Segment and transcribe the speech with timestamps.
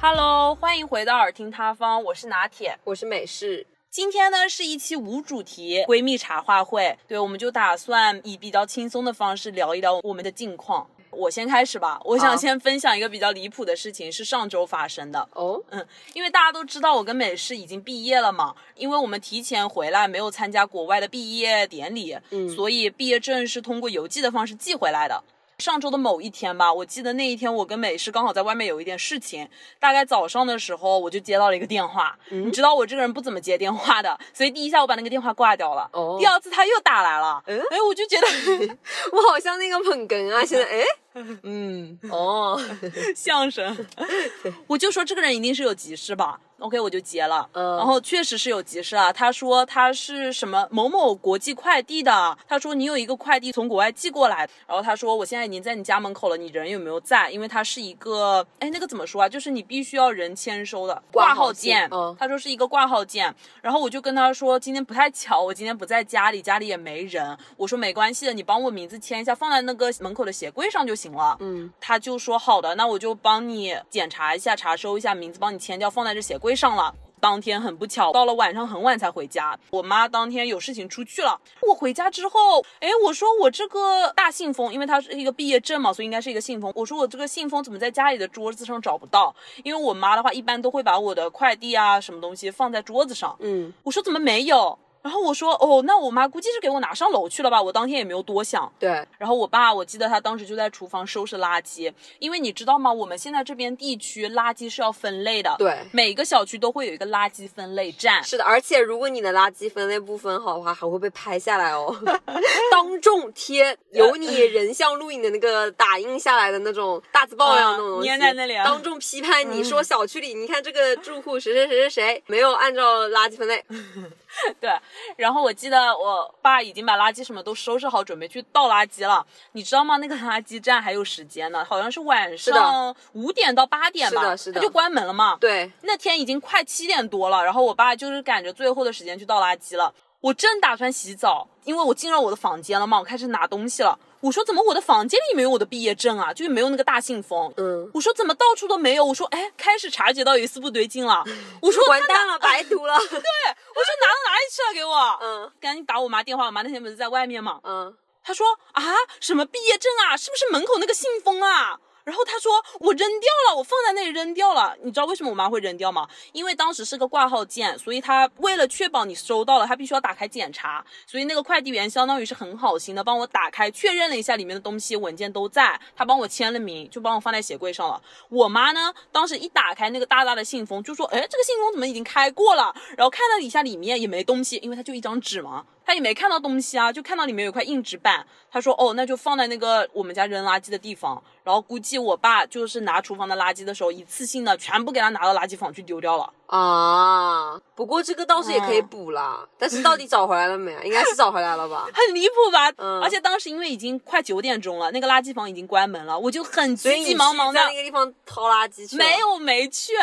[0.00, 2.78] Hello，欢迎回到耳听他方，我是拿铁。
[2.84, 10.86] 我是美式，今天呢是一期无主题闺蜜茶话会，对，我们就打算以比较轻松的方式聊一聊我们的近况。
[11.16, 15.28] 我先开始吧，我想先分享一个比较离谱的事情，是上周发生的。
[15.32, 25.22] 哦，嗯，因为大家都知道我跟美式已经毕业了嘛，因为我们提前回来，没有参加国外的毕业典礼，嗯所以毕业证是通过邮寄的方式寄回来的。
[25.56, 32.18] 上周的某一天吧，我记得那一天我跟美式刚好在外面有一点事情，大概早上的时候我就接到了一个电话。
[32.30, 35.88] 嗯你知道我这个人不怎么接电话的，所以第一下我把那个电话挂掉了。
[35.92, 38.26] 哦第二次他又打来了，嗯哎，我就觉得
[39.12, 40.82] 我好像那个捧哏啊，现在哎，
[41.42, 42.60] 嗯，哦，
[43.14, 43.76] 相声，
[44.66, 46.40] 我就说这个人一定是有急事吧。
[46.60, 49.12] OK，我就接了，嗯然后确实是有急事啊。
[49.12, 57.28] 他说他是什么某某国际快递的，他说你有一个快递从国外寄过来，然后他说我现在已经在你家门口了，你人有没有在？
[57.30, 59.28] 因为他是一个，哎，那个怎么说啊？
[59.28, 67.36] 就是你必须要人签收的挂号号件信，嗯他说是一个挂号件，然后我就跟他说今天不太巧，我今天不在家里，家里也没人。
[67.56, 71.36] 我说没关系的，你帮我名字签一下，放在那个门口的鞋柜上就行了。
[71.40, 76.94] 嗯，他就说好的，那我就帮你检查一下，查收一下名字，帮你签掉，放在这鞋柜上了。
[77.20, 79.58] 当天很不巧，到了晚上很晚才回家。
[79.70, 81.40] 我妈当天有事情出去了。
[81.66, 86.70] 我回家之后，哎，我说我这个大信封，因为它是一个毕业证嘛，所以应该是一个信封。
[86.76, 89.34] 我说我这个信封怎么在家里的桌子上找不到？
[89.62, 93.34] 因为我妈的话一般都会把我的快递啊什么东西放在桌子上。
[93.40, 94.78] 嗯，我说怎么没有？
[95.04, 97.60] 然后我说哦，那我妈估计是给我拿上楼去了吧。
[97.60, 98.72] 我当天也没有多想。
[98.78, 102.90] 对，然后我爸，我记得他当时就在厨房收拾垃圾，因为你知道吗？
[102.90, 108.24] 我们现在这边地区垃圾是要分类的，对每个小区都会有一个垃圾分类站。
[108.24, 111.94] 是的，而且如果你的垃圾分类不分好的话，还会被拍下来哦，
[112.72, 123.62] 当众贴 有你人像录影的那个打印下来的那种大字报一样的那种东西，啊粘在那里啊当众批判你说小区里，你看这个住户谁谁谁谁谁没有按照垃圾分类，
[124.60, 124.70] 对，
[125.16, 129.24] 然后我记得我爸已经把垃圾什么都收拾好，准备去倒垃圾了。
[129.52, 129.96] 你知道吗？
[129.98, 135.36] 那个垃圾站还有时间呢，好像是晚上五点到八点吧，是的是的他就关门了嘛。
[135.40, 139.92] 对，那天已经快七点多了，然后我爸就是赶着最后的时间去倒垃圾了。
[140.20, 143.98] 我正打算洗澡，因为我进了我的房间了嘛，我开始拿东西了。
[144.24, 146.32] 我说怎么我的房间里没有我的毕业证啊？
[146.32, 147.52] 就是没有那个大信封。
[147.58, 149.04] 嗯，我说怎么到处都没有？
[149.04, 151.22] 我说哎，开始察觉到有一丝不对劲了。
[151.60, 154.72] 我说完蛋了，白读了， 对，我说拿到哪里去了？
[154.74, 156.46] 给我，嗯赶紧打我妈电话。
[156.46, 157.60] 我妈那天不是在外面嘛？
[157.64, 158.82] 嗯，她说啊，
[159.20, 160.16] 什么毕业证啊？
[160.16, 161.78] 是不是门口那个信封啊？
[162.04, 164.76] 然后她说我扔掉了，我放在那里扔掉了。
[164.82, 166.08] 你知道为什么我妈会扔掉吗？
[166.32, 170.84] 因为当时是个挂号件，所以她为了确保你收到了，她必须要打开检查。
[171.06, 178.02] 所以那个快递员相当于是很好心的帮我打开，确认了一下里面的东西文件都在，他帮我签了名，就帮我放在鞋柜上了。
[178.28, 188.26] 我妈呢，当时一打开那个大大的信封，就说：“哎，这个信封怎么已经开过了？”然后看到底下里面也没东西，因为它就一张纸嘛，他也没看到东西啊，就看到里面有块硬纸板。
[188.50, 196.32] 他说：“哦，那就放在那个我们家扔垃圾的地方。”然后估计我爸就是拿厨房的垃圾的时候，一次性的全部给他拿到垃圾房去丢掉了。
[196.56, 200.80] 啊，不过这个倒是也可以补啦，但是到底找回来了没啊？
[200.86, 201.88] 应该是找回来了吧？
[201.92, 202.70] 很离谱吧？
[202.78, 209.94] 嗯而且当时因为已经快九点钟了，那个垃圾房已经关门了，我就很急急忙忙的在那个地方掏垃圾去没有，没去，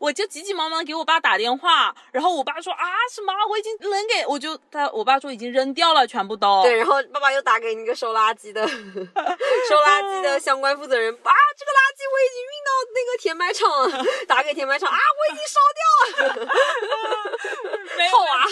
[0.00, 2.84] 我就急急忙忙给我爸打电话，然后我爸说啊
[3.14, 6.62] 什么，我已经扔给，我就他我爸说已经扔掉了，全部都。
[6.64, 15.99] 对，然后爸爸又打给那个收垃圾的 收垃圾的相关负责人啊，这个垃圾我已经运到那个填埋场了，打给填埋场啊，我已经烧掉了，
[17.96, 18.46] 没有啊。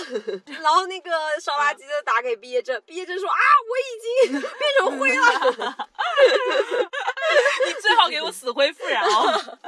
[0.63, 1.11] 然后那个
[1.41, 3.37] 烧垃圾的打给毕业证， 毕业证说啊，
[3.69, 4.45] 我已经变
[4.79, 5.89] 成灰了。
[7.67, 9.59] 你最好给我死灰复燃哦。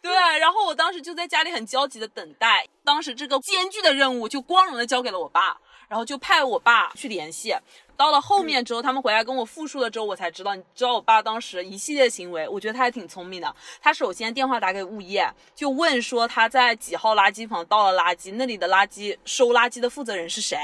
[0.00, 5.58] 对，然后我当时就在家里很焦急的等待，当时这个艰巨的任务就光荣的交给了我爸，
[5.88, 7.54] 然后就派我爸去联系。
[7.98, 13.52] 到了后面之后，他们回来跟我复述了之后，我才知道，你知道我爸当时一系列行为，我觉得他还挺聪明的。
[13.82, 20.56] 他首先电话打给物业，就问说他在几号垃圾房倒了垃圾，那里的垃圾收垃圾的负责人是谁。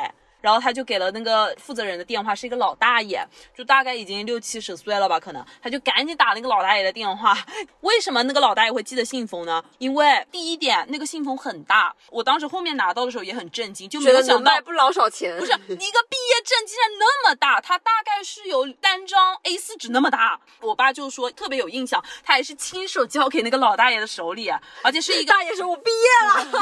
[0.45, 3.27] 然后他就给了那个负责人的电话，是一个老大爷，
[3.57, 7.35] 就大概已经六七十岁了吧，可能他就赶紧打那个老大爷的电话。
[7.81, 9.65] 为什么那个老大爷会记得信封呢？
[9.79, 20.39] 因为第一点，那个信封很大，我当时后面拿到的时候也很震惊，就没有想到卖不老少钱，不是一个毕业证竟然那么大，它大概是有单张 A4 纸那么大。
[20.61, 24.51] 我爸就说特别有印象，他还是亲手交给那个老大爷的手里，
[24.83, 26.61] 而且是一个大爷说我毕业了， 没有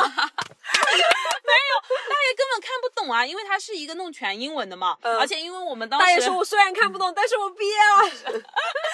[1.91, 8.43] 大爷根本看不懂啊，因为他是一个弄全英文的嘛，嗯而且因为我们当时大爷说我虽然看不懂， 但是我毕业了。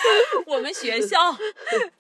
[0.47, 1.37] 我们学校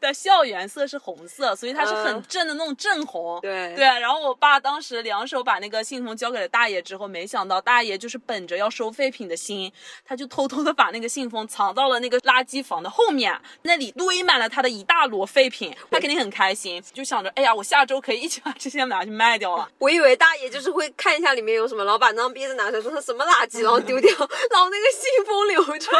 [0.00, 3.40] 的校园色是红色，所以它是很嗯正的那种正红。
[3.40, 9.72] 对对，然后我爸当时两手把那个信封交给了大爷之后，没想到大爷就是本着要收废品的心，
[10.04, 19.68] 他就偷偷的把那个信封藏到了那个垃圾房的后面，那里堆满了他的一大摞废品，他肯定很开心，就想着，哎呀，我下周可以一起把这些拿去卖掉了。
[19.78, 25.90] 我以为大爷就是会看一下里面有什么，然后把那张憋着拿出来，说他什么垃圾，然后丢掉，然后那个信封留着。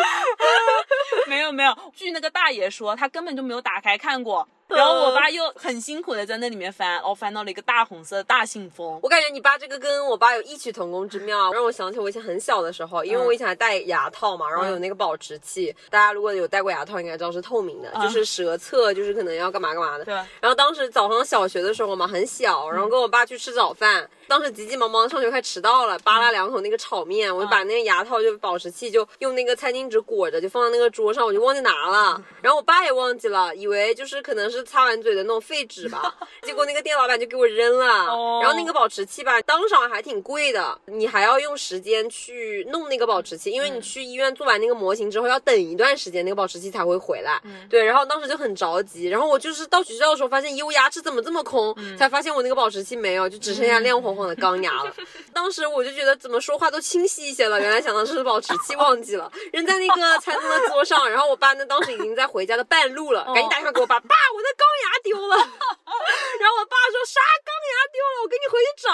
[1.26, 4.49] 没 有没有，据那个大爷说，他根本就没有打开看过。
[4.68, 8.98] 然后我爸又很辛苦的在那里面翻，然后翻到了一个大红色的大信封。
[9.02, 20.04] 我感觉你爸这个跟我爸有异曲同工之妙，让我想起我以前很小的时候，因为我以前还戴牙套嘛，然后有那个保持器，大家如果有戴过牙套，应该知道是透明的，就是舌侧，就是可能要干嘛干嘛的。
[20.04, 20.14] 对。
[20.40, 32.22] 然后当时早上小学的时候嘛，很小，然后跟我爸去吃早饭，当时急急忙忙上学快迟到了，扒拉两口那个炒面，我就把那个牙套就保持器就用那个餐巾纸裹着，就放在那个桌上，我就忘记拿了。
[32.42, 37.87] 然后我爸也忘记了，以为就是可能是擦完嘴的那种废纸吧， 结果那个店老板就给我扔了。
[38.06, 47.40] 哦然后那个保持器吧，当场还挺贵的，你还要用时间去弄那个保持器，因为你去医院做完那个模型之后，要等一段时间，那个保持器才会回来。
[47.69, 51.75] 对，然后当时就很着急，然后我就是到学校的时候发现，咦，我牙齿怎么这么空？
[51.99, 54.94] 才发现我那个保持器没有，就只剩下亮晃晃的钢牙了。
[55.34, 61.08] 当时我就觉得怎么说话都清晰一些了，原来想到是保持器忘记了，扔在那个餐厅的桌上。
[61.11, 65.36] 然后我爸那当时已经在回家的半路了，赶紧打电话给我爸，爸，我的钢牙丢了。
[66.40, 68.88] 然后我爸说啥钢牙丢了，我给你回去找。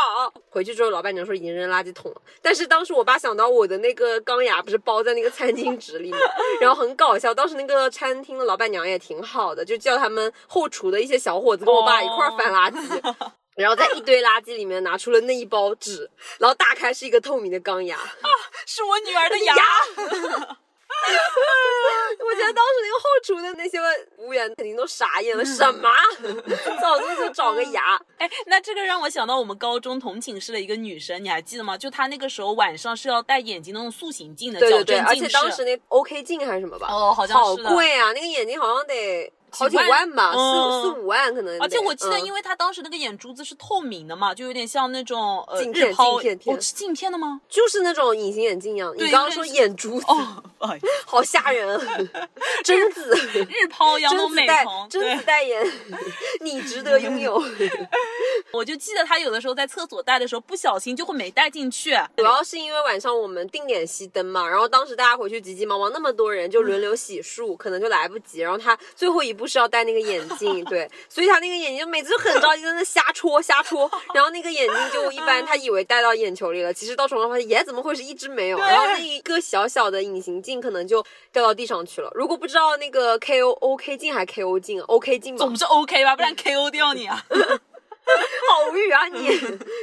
[0.50, 2.20] 回去之后，老板娘说已经扔垃圾桶了。
[2.40, 6.20] 但是当时我爸想到我的那个钢牙不是包在那个餐巾纸里面，
[6.60, 7.34] 然后很搞笑。
[7.34, 13.14] 当时那个餐厅的老板娘也挺好的，就叫他们后厨的一些小伙子跟我爸一块儿翻垃圾。
[13.56, 18.28] 然后在一堆垃圾里面拿出了那一包纸，然后打开是一个透明的钢牙啊。
[18.66, 19.54] 是我女儿的牙。
[22.24, 23.78] 我觉得当时那个后厨的那些
[24.16, 25.88] 服务员肯定都傻眼了，什么？
[26.80, 28.00] 早知道就找个牙。
[28.18, 31.76] 哎，那这个让我想到我们高中同寝室的一个女生，你还记得吗？
[31.76, 35.14] 就她那个时候晚上是要戴眼镜那种塑形镜的，矫对对对，而。
[35.14, 36.88] 且当时那 OK 镜还是什么吧？
[36.90, 38.12] 哦好像好是好贵啊！
[38.12, 41.60] 那个眼镜好像得好几万万吧，嗯四四五万可能。
[41.60, 47.40] 而且我记得，因为他当时那个眼珠子是透明的嘛，就有点像那种呃日抛，镜片片哦，是镜片的吗？
[47.48, 48.94] 就是那种隐形眼镜一样。
[48.96, 50.66] 对你刚刚说眼珠子，哦，不
[51.06, 52.00] 好吓人啊！
[52.64, 53.10] 贞子，
[53.48, 55.72] 日抛一样那种贞子代美瞳，贞子代言，
[56.40, 57.42] 你值得拥有。
[58.52, 61.96] 我就记得他有的时候在厕所戴的时候不小心就会没戴进去。
[62.16, 68.40] 主要是因为晚上我们定点熄灯嘛，然后当时大家回去急急忙忙，那么多人就轮流洗漱，可能就来不及。
[68.40, 78.58] 然后他最后一步是要戴那个眼镜，对，所以他那个眼镜每次就很着急，在那瞎戳瞎戳， 然后那个眼镜就一般他以为戴到眼球里了，其实到床上发现，耶，怎么会是一只没有？
[78.58, 82.10] 然后那一个小小的隐形镜可能就掉到地上去了。
[82.14, 87.24] 如果不知道那个 K O O K 镜还 K O 镜啊，OK 镜吧总，是 OK 吧，不然 KO 掉你啊！
[88.50, 89.26] 好无语啊你！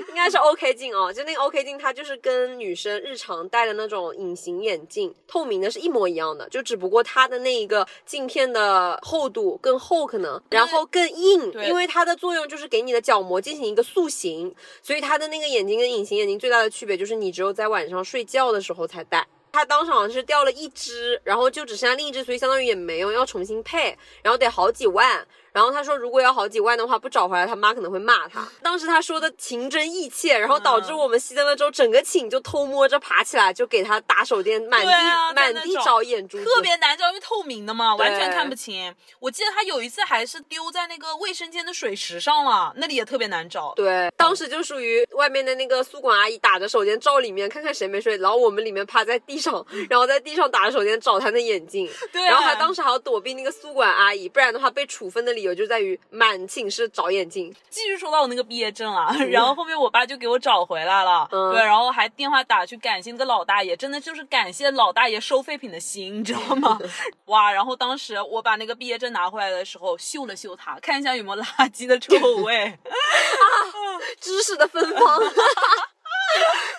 [0.10, 14.54] 应该是 OK 镜哦，就那个 OK 镜，它就是跟女生日常戴的那种隐形眼镜，透明的是一模一样的，就只不过它的那一个镜片的厚度更厚，可能然后更硬，因为它的作用就是给你的角膜进行一个塑形，
[14.84, 19.28] 所以它的那个眼睛跟隐形眼镜最大的区别就是你只有在晚上睡觉的时候才戴。
[19.54, 25.28] 它当时好像是掉了一只，然后就只剩下另一只，所以相当于也没用，要重新配，然后得好几万。
[25.52, 28.48] 然后他说，如果要好几万的话，不找回来，他妈可能会骂他。
[28.62, 38.94] 当时他说的情真意切，然后导致我们熄灯了之后，整个寝就偷摸着爬起来，就给他打手电，满地、啊满地找找眼珠子，特别难找，因为透明的嘛，完全看不清。
[39.20, 43.74] 我记得他有一次还是丢在那个卫生间的水池上了，那里也特别难找。
[43.76, 51.90] 对，当时就属于外面的那个宿管阿姨打着手电照里面看看谁没睡，然后我们里面趴在地上，然后在地上打着手电找他的眼镜。
[52.12, 57.52] 对然后他当时还要躲避那个宿管阿姨，不然的话被处分的理由就在于满寝室找眼镜。
[57.70, 66.80] 继续说到我那个毕业证啊， 然后后面我爸就给我找回来了，嗯对，然后还电话打去感谢那个老大爷，真的就是感谢老大爷收废品的心，你知道吗？
[67.26, 67.52] 哇！
[67.52, 72.78] 然后当时我把那个毕业证拿回来的时候，嗅了嗅它，看一下有没有垃圾的臭味。
[74.22, 75.20] 知识的芬芳。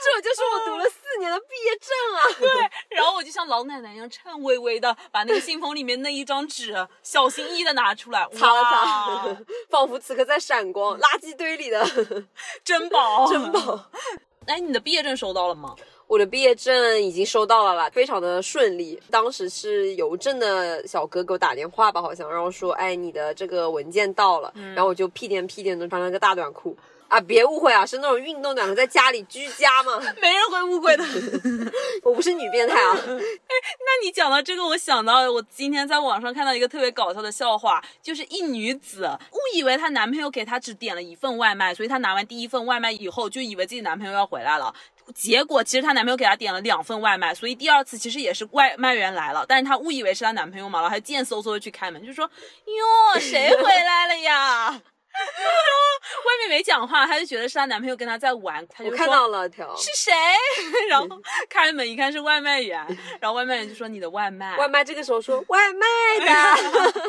[0.04, 2.20] 这就是我读了四年的毕业证啊！
[2.38, 9.36] 对然后我就像老奶奶一样颤巍巍的把那个信封里面那一张纸小心翼翼的拿出来，擦了擦，
[9.70, 11.84] 仿佛此刻在闪光，垃圾堆里的
[12.64, 13.90] 珍宝，珍宝。
[14.46, 15.74] 哎，你的毕业证收到了吗？
[16.08, 19.00] 我的毕业证已经收到了啦，非常的顺利。
[19.10, 26.76] 当时是邮政的小哥给我打电话吧，好像，然后说，哎，你的这个文件到了，然后我就屁颠屁颠的穿了个大短裤。
[27.12, 29.98] 啊，别误会啊，是那种运动短裤，在家里居家嘛。
[30.22, 31.04] 没人会误会的。
[32.02, 32.96] 我不是女变态啊。
[33.04, 44.74] 哎那你讲到这个，我想到我今天在网上看到一个特别搞笑的笑话，就是一女子误以为她男朋友给她只点了一份外卖，所以她拿完第一份外卖以后，就以为自己男朋友要回来了。
[45.14, 52.24] 结果其实她男朋友给她点了两份外卖，所以第二次其实也是外卖员来了，但是她误以为是她男朋友嘛，然后还贱嗖嗖的去开门，就说
[52.64, 54.80] ：“哟，谁回来了呀？”
[56.24, 60.12] 外面没讲话，她就觉得是她男朋友跟她在玩，她就说我看到了条是谁？
[60.88, 61.06] 然后
[61.48, 62.84] 开门一看是外卖员，
[63.20, 65.86] 然后外卖员就说你的外卖，外卖，这个时候说外卖
[66.24, 66.92] 的。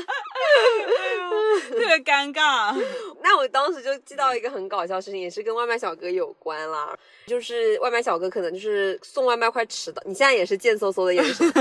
[1.70, 2.74] 特别尴尬。
[3.22, 6.96] 那我当时就记到一个很搞笑的事情，也是跟外卖小哥有关啦。
[7.26, 11.52] 就是外卖小哥可能就是送外卖快迟到，你现在也是贱嗖嗖的眼神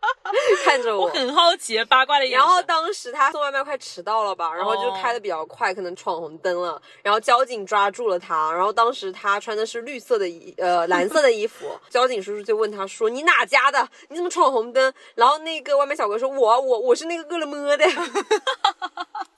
[0.64, 1.06] 看着我。
[1.06, 2.38] 我很好奇八卦的眼神。
[2.38, 13.88] 然后当时他送外卖快迟到了吧，然后就开的比较快，可能闯红灯了，然后交警抓住了他，然后当时他穿的是绿色的衣呃 蓝色的衣服，交警叔叔就问他说你哪家的？
[14.08, 14.92] 你怎么闯红灯？
[15.14, 17.86] 然后那个外卖小哥说我我我是那个饿了么的。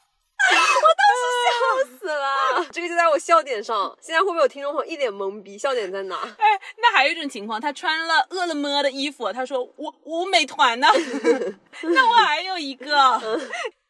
[0.53, 3.97] 我当时笑死了， 这个就在我笑点上。
[4.01, 5.59] 现在会不会有听众朋友一脸懵逼？
[5.59, 6.17] 笑点在哪？
[6.39, 10.89] 哎，那还有一种情况，他穿了饿了么的衣服，他说我我美团呢。
[11.83, 13.41] 那我还有一个，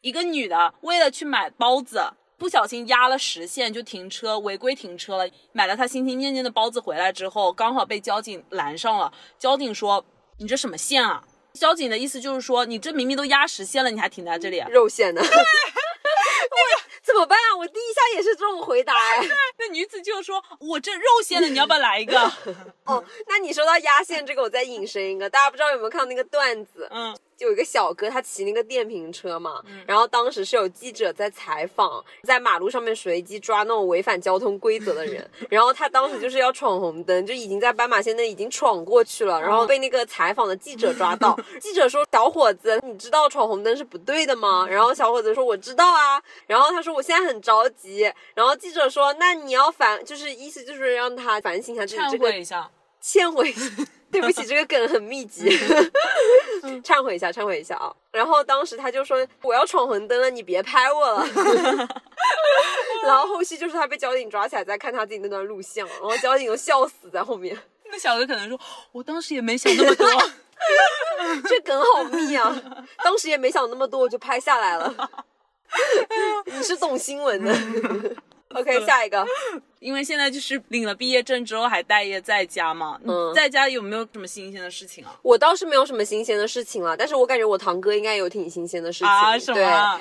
[0.01, 2.13] 一个女的为了去买包子。
[2.37, 5.29] 不小心压了实线，就停车违规停车了。
[5.51, 9.13] 买了她心心念念的包子回来之后，刚好被交警拦上了。
[9.37, 10.03] 交警说
[10.41, 14.57] ：“你这什么线啊？”交警的意思就是说，你这明明都压实线了，你还停在这里。
[14.69, 15.21] 肉馅的。
[17.11, 17.57] 我怎么办啊？
[17.57, 19.27] 我第一下也是这种回答哎。
[19.57, 22.17] 那女子就说：“我这肉馅的，你要不要来一个？”
[22.85, 26.87] 哦，那你说到压线这个，我再引申一个，大家不知道有没有看到那个段子？
[26.89, 41.35] 嗯，就有一个小哥，他骑那个电瓶车嘛，然后当时是有记者在采访，在马路上面随机抓那种违反交通规则的人， 然后他当时就是要闯红灯，就已经在斑马线那已经闯过去了，然后被那个采访的记者抓到。
[41.59, 48.01] 记者说：“小伙子，你知道闯红灯是不对的吗？”然后小伙子说：“我知道啊。”然后他说：“我现在很着急。”
[48.35, 52.69] 然后记者说：“那你要反，就是意思就是让他反省一下自己这忏个悔一下。
[53.03, 53.51] 忏悔，
[54.11, 55.49] 对不起，这个梗很密集，
[56.83, 57.93] 忏悔一下，忏悔一下啊！
[58.11, 61.25] 然后当时他就说我要闯红灯了，你别拍我了。
[63.03, 68.59] 然后后续就是他被交警抓起来，在看他自己那段录像，然后交警都笑死在后面，那小哥可能说
[68.93, 70.07] ：“我当时也没想那么多。
[71.49, 72.61] 这梗好密啊！
[73.03, 74.93] 当时也没想那么多，我就拍下来了。
[76.45, 77.53] 你是懂新闻的。
[78.55, 79.25] OK，下一个，
[79.79, 85.17] 因为现在就是领了毕业证之后还待业在家嘛，嗯在家有没有什么新鲜的事情啊？
[85.21, 89.07] 我倒是没有什么新鲜的事情了，但是我感觉我堂哥应该有挺新鲜的事情。
[89.07, 89.57] 啊什么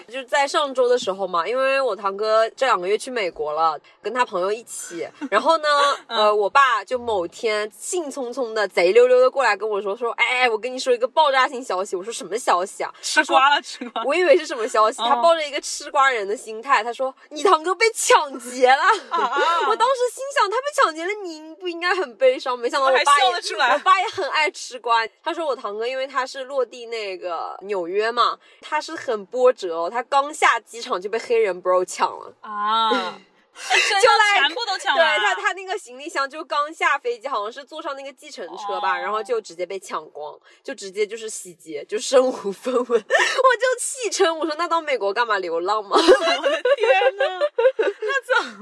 [0.07, 5.69] 对，就是在上周的时候嘛，因为我堂哥这两个月去美国了，跟他朋友一起， 然后呢，
[6.09, 11.97] 嗯呃，我爸就某天兴冲冲的、贼溜溜的过来跟我说说，哎，我跟你说一个爆炸性消息。
[11.97, 12.93] 我说什么消息啊？
[13.03, 14.03] 吃瓜了，吃瓜。
[14.05, 18.83] 我以为是什么消息，他哦抱着一个吃瓜人的心态，他说你堂哥被抢劫了。
[19.11, 19.31] 啊
[19.69, 22.59] 我当时心想，他被抢劫了，你不应该很悲伤？
[22.59, 25.07] 没想到我爸也笑得出来我爸也很爱吃瓜。
[25.23, 32.35] 他说我堂哥因为他是落地那个纽约嘛，他是很波折哦，他刚下机场就被黑人 bro 抢了。
[32.41, 32.91] 啊，
[33.53, 35.05] 就来全部都抢对。
[35.19, 42.85] 他，他那个行李箱就刚下飞机，好像是坐上那个计程车吧，哦然后就直接被抢光，就直接就是洗劫，就身无分文。
[42.89, 45.97] 我就气称我说那到美国干嘛流浪嘛？
[45.97, 47.25] 我的天呐，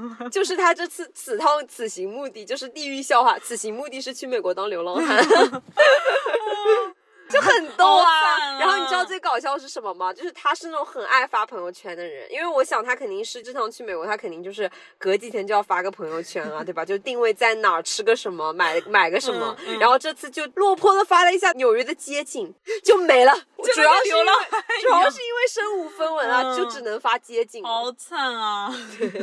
[0.31, 5.23] 就是他这次此趟此行目的就是地狱笑话，此行目的是去美国当流浪汉。
[7.29, 10.11] 就很逗啊啊然后你知道最搞笑是什么吗？
[10.11, 16.83] 就是他是那种很爱发朋友圈的人，因为我想他肯定是这趟去美国，他肯定就是隔几天就要发个朋友圈啊，对吧？
[16.83, 19.55] 就定位在哪儿，吃个什么，买买个什么。
[19.59, 22.51] 嗯嗯然后这次就落魄的发了一下纽约的街景，
[22.83, 23.43] 就没了。
[23.67, 24.35] 就主要是因为跟流浪
[24.81, 27.63] 主要是因为身无分文啊，嗯就只能发街景。
[27.63, 28.73] 好惨啊！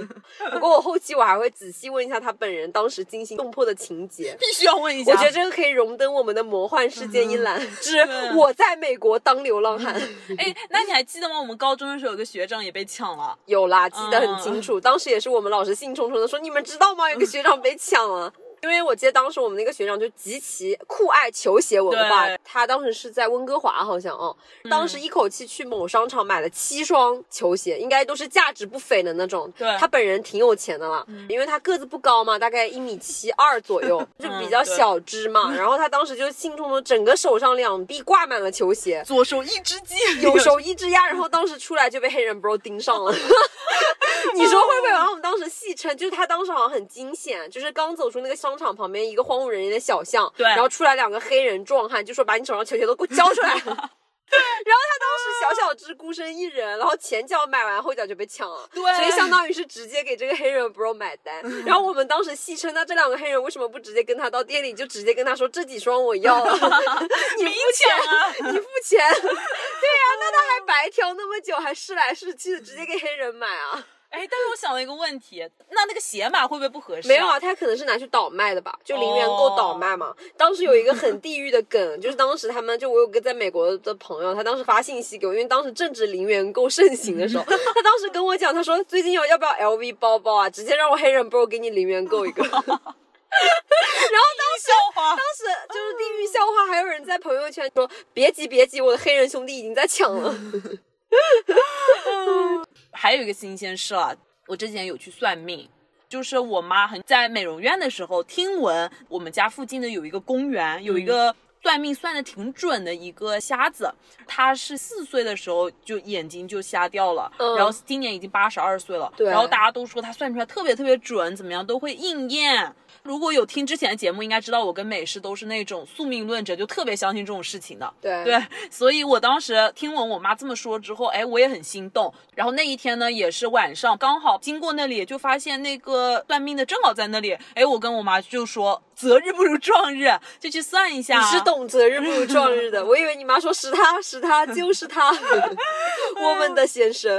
[0.53, 4.37] 不过我后期我还会仔细问一下他本人当时惊心动魄的情节。
[4.41, 5.13] 必须要问一下。
[5.13, 9.95] 我觉得这个可以荣登我们的魔幻世界一栏，之对我在美国当流浪汉。
[10.39, 11.39] 哎，那你还记得吗？
[11.41, 13.37] 我们高中的时候有个学长也被抢了。
[13.47, 14.81] 有啦，记得很嗯清楚。
[14.81, 17.11] 当时也是我们老师兴冲冲的说：“你们知道吗？
[17.11, 18.33] 有个学长被抢了。
[18.63, 24.37] 因为我记得当时我们那个学长就极其酷爱球鞋文化，他当时是在温哥华好像哦，
[24.71, 29.53] 当时一口气去某商场买了七双球鞋，应该都是价值不菲的那种。
[29.57, 35.55] 对他本人挺有钱的了，因为他个子不高嘛，大概一米七二左右，就比较小只嘛。
[35.55, 43.15] 然后他当时就兴冲冲，整个手上两臂挂满了球鞋，左手一只鸡，右手一只鸭，然后当时出来就被黑人 bro 盯上了。
[44.35, 44.91] 你说会不会？
[44.91, 53.55] 然后我们当时戏称，就是他当时好像很惊险，就是刚走出那个商场旁边一个荒无人烟的小巷，对然后出来两个黑人壮汉，就说把你手上球鞋都给我交出来。
[54.29, 61.41] 对然后他当时小小只孤身一人，然后前脚买完，后脚就被抢了，对所以相当于是直接给这个黑人 bro 买单。
[61.65, 66.53] 然后我们当时戏称，那这两个黑人为什么不直接跟他到店里，就直接跟他说这几双我要了
[67.39, 68.35] 你付钱啊！
[68.51, 73.87] 你付钱，对呀、那他还白挑那么久，还试来试去的，直接给黑人买啊？
[74.17, 80.15] 哎，但是我想了一个问题，那那个鞋码会不会不合适、没有啊，，他可能是拿去倒卖的吧，就零元购倒卖嘛。
[80.39, 87.45] 当时有一个很地狱的梗，就是当时他们就我有个在美国的朋友，他当时发信息给我，因为当时正值零元购盛行的时候，
[87.75, 92.43] 他当时跟我讲，他说最近要要不要 LV 包包啊，直接让我黑人 bro 给你零元购一个。
[92.49, 95.19] 然后当时当。
[95.37, 100.35] 时就是地狱笑话，还有人在朋友圈说别急别急，我的黑人兄弟已经在抢了。
[102.93, 104.15] 还有一个新鲜事啊，
[104.47, 105.69] 我之前有去算命。
[106.09, 113.93] 就是我妈很在美容院的时候，听闻我们家附近的有一个公园，有一个算命算的挺准的一个瞎子，
[114.25, 122.73] 他是四岁的时候就眼睛就瞎掉了，嗯然后今年已经八十二岁了，对然后大家都说他算出来特别特别准，怎么样都会应验。
[123.07, 127.93] 如果有听之前的节目，应该知道我跟美式都是那种宿命论者，就特别相信这种事情的。
[128.01, 132.13] 对对，所以我当时听闻我妈这么说之后，哎，我也很心动。
[132.35, 137.37] 然后那一天呢，也是晚上，刚好经过那里，就发现那个算命的正好在那里。
[137.55, 140.09] 哎，我跟我妈就说，择日不如撞日，
[140.41, 141.21] 就去算一下。
[141.21, 145.11] 你是懂择日不如撞日的， 我以为你妈说是他是他就是他，
[146.21, 147.11] 我们的先生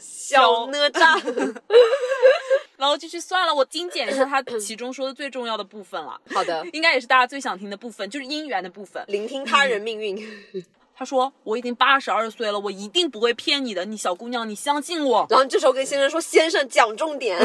[0.00, 1.20] 小哪吒。
[2.76, 3.54] 然后就去算了。
[3.54, 9.02] 我精简一下他其中说的最重要的部分了，好的，应该也是大家最想听的部分，就是姻缘的部分。
[9.08, 10.64] 聆听他人命运。
[10.96, 15.26] 他说我已经八十二岁了，我一定不会骗你的，你小姑娘，你相信我。
[15.28, 17.36] 然后这时候跟先生说：“先生，讲重点。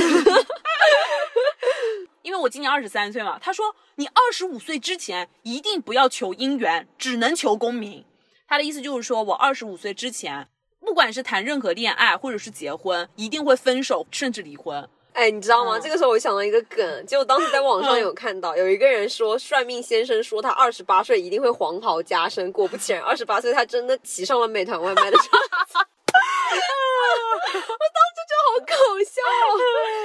[2.21, 8.05] 因为我今年二十三岁嘛，他说你二十五岁之前一定不要求姻缘，只能求功名。
[8.47, 10.47] 他的意思就是说我二十五岁之前，
[10.79, 15.77] 不管是谈任何恋爱或者是结婚，一定会分手甚至离婚。”哎，你知道吗？
[15.77, 25.23] 嗯这个时候我想到一个梗，就我当时在网上有看到，有一个人说算命先生说他二十八岁一定会黄袍加身，果不其然，二十八岁他真的骑上了美团外卖的车。
[26.51, 28.01] 我当
[28.45, 28.73] 好搞
[29.03, 29.59] 笑、哦，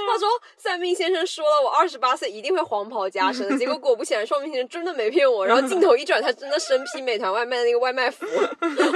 [0.12, 5.44] 他说算命先生说了我二十八岁一定会黄袍加身， 结果果不其然，算命先生真的没骗我。
[5.46, 8.26] 然后镜头一转，他真的身披美团外卖的那个外卖服，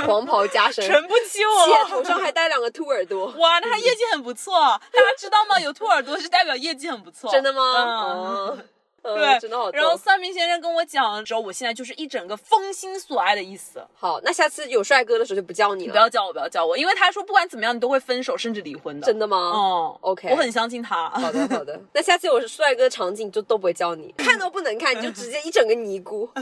[0.06, 1.84] 黄袍加身，全不起且我。
[1.88, 3.26] 头上还戴两个兔耳朵。
[3.38, 4.52] 哇，那他业绩很不错，
[4.92, 5.58] 大家知道吗？
[5.60, 7.30] 有兔耳朵是代表业绩很不错。
[7.30, 8.58] 真的吗？
[9.02, 9.70] 呃对，真的好。
[9.70, 13.82] 然后算命先生跟我讲之后，我现在就是一整个封心所爱的意思。
[13.94, 15.92] 好，那下次有帅哥的时候就不叫你了。
[15.92, 19.06] 不要叫我，不要叫我，因为他说不管怎么样你都会分手甚至离婚的。
[19.06, 19.36] 真的吗？
[19.36, 21.08] 哦 OK 我很相信他。
[21.10, 21.80] 好的，好的。
[21.94, 26.28] 那下次有帅哥场景就都不会叫你，看都不能看，你就直接一整个尼姑。
[26.34, 26.40] 我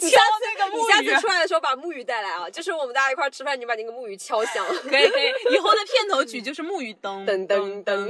[0.00, 0.20] 敲下
[0.56, 4.64] 那个木鱼你下次，出来的时候把木鱼带来啊，就是我们大家一块吃饭，你把那个木鱼敲响。
[4.88, 8.04] 可以可以，以后的片头曲就是木鱼灯噔噔噔。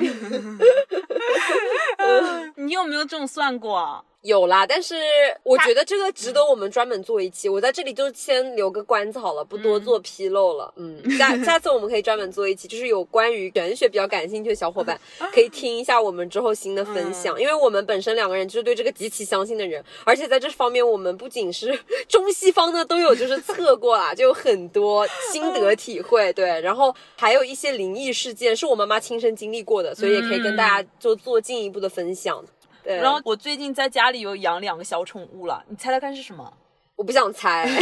[2.57, 4.03] 你有没有这种算过啊？
[4.23, 4.95] 有啦，但是
[5.43, 7.47] 我觉得这个值得我们专门做一期。
[7.47, 10.73] 我在这里就先留个关子好了，不多做披露了。
[10.81, 14.99] 嗯，下下次我们可以专门做一期，就是有关于玄学比较感兴趣的小伙伴
[15.31, 21.79] 可以听一下我们之后新的分享，因为我们本身两个人就是对这个极其相信的人，而且在这方面我们不仅是
[22.09, 26.33] 中西方呢都有就是测过啦， 就有很多心得体会。
[26.33, 32.43] 对，然后还有一些灵异事件是我妈妈亲身经历过的，所以也可以跟大家就做进一步的分享。
[32.85, 36.53] 对，然后我最近在家里有养两个小宠物了，你猜猜看是什么？
[36.97, 37.67] 我不想猜。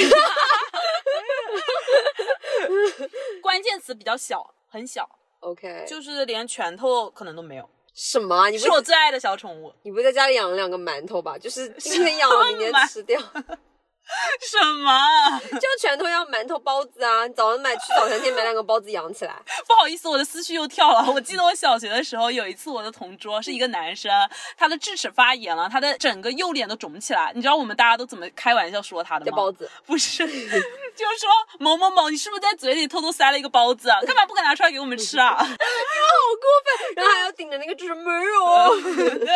[3.43, 5.09] 关键词比较小，很小
[5.41, 8.49] ，OK，就是连拳头可能都没有，什么啊？
[8.49, 9.75] 你不是我最爱的小宠物。
[9.83, 11.37] 你不会在家里养了两个馒头吧？
[11.37, 13.21] 就是今天养了，明天吃掉，
[14.43, 15.41] 什么？
[15.53, 17.27] 就拳头要馒头包子啊！
[17.27, 19.35] 你早上买去早餐店买两个包子养起来。
[19.67, 21.05] 不好意思，我的思绪又跳了。
[21.13, 24.13] 我记得我小学的时候有一次，我的同桌是一个男生，
[24.57, 27.33] 他的智齿发炎了，他的整个右脸都肿起来。
[27.35, 29.31] 你知道我们大家都怎么开玩笑说他的吗？
[29.31, 33.89] 叫包子，不是，就是说某某某，你是不是在嘴里偷偷塞了一个包子？
[34.07, 35.37] 干嘛不敢拿出来给我们吃啊？
[35.37, 36.95] 好过分！
[36.97, 38.81] 然后还要顶着那个智齿没有。
[39.19, 39.29] 对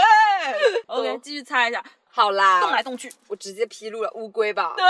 [0.86, 1.82] ，OK，哦继续猜一下，
[2.16, 3.12] 好啦，动来动去。
[3.28, 4.72] 我直接披露了乌龟吧。
[4.74, 4.82] 对，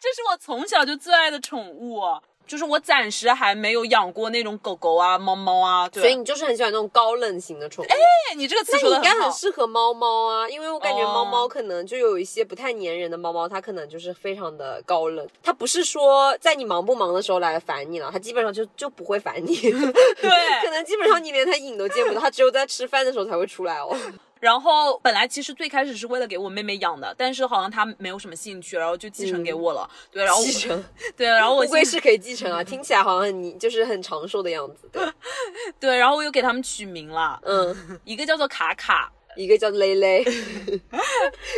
[0.00, 2.00] 这是我从小就最爱的宠物，
[2.44, 5.88] 就是我暂时还没有养过那种狗狗啊、猫猫啊。
[5.88, 7.88] 对，所以你就是很喜欢那种高冷型的宠物。
[7.88, 19.54] 哎，你这个词那你应该很适合猫猫啊，因为我感觉哦猫猫可能就有一些不太粘人的猫猫，它可能就是非常的高冷，它不是说在你忙不忙的时候来烦你了，它基本上就就不会烦你。
[20.20, 20.30] 对
[20.64, 23.96] 可，能基本上你连它影都见不到，它只有在吃饭的时候才会出来哦。
[24.40, 29.88] 然后本来其实最开始是为了给我妹妹养的，但是好像她没有什么兴趣，然后就继承给我了。
[30.10, 30.84] 对，然后我继承，
[31.16, 34.88] 对，然后我现乌龟是可以继承啊， 听起来好像很你就是很长寿的样子。
[34.90, 35.06] 对，
[35.78, 40.24] 对，然后我又给他们取名了，嗯，一个叫做卡卡，一个叫蕾蕾，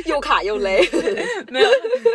[0.06, 0.80] 又卡又雷，
[1.48, 1.70] 没有，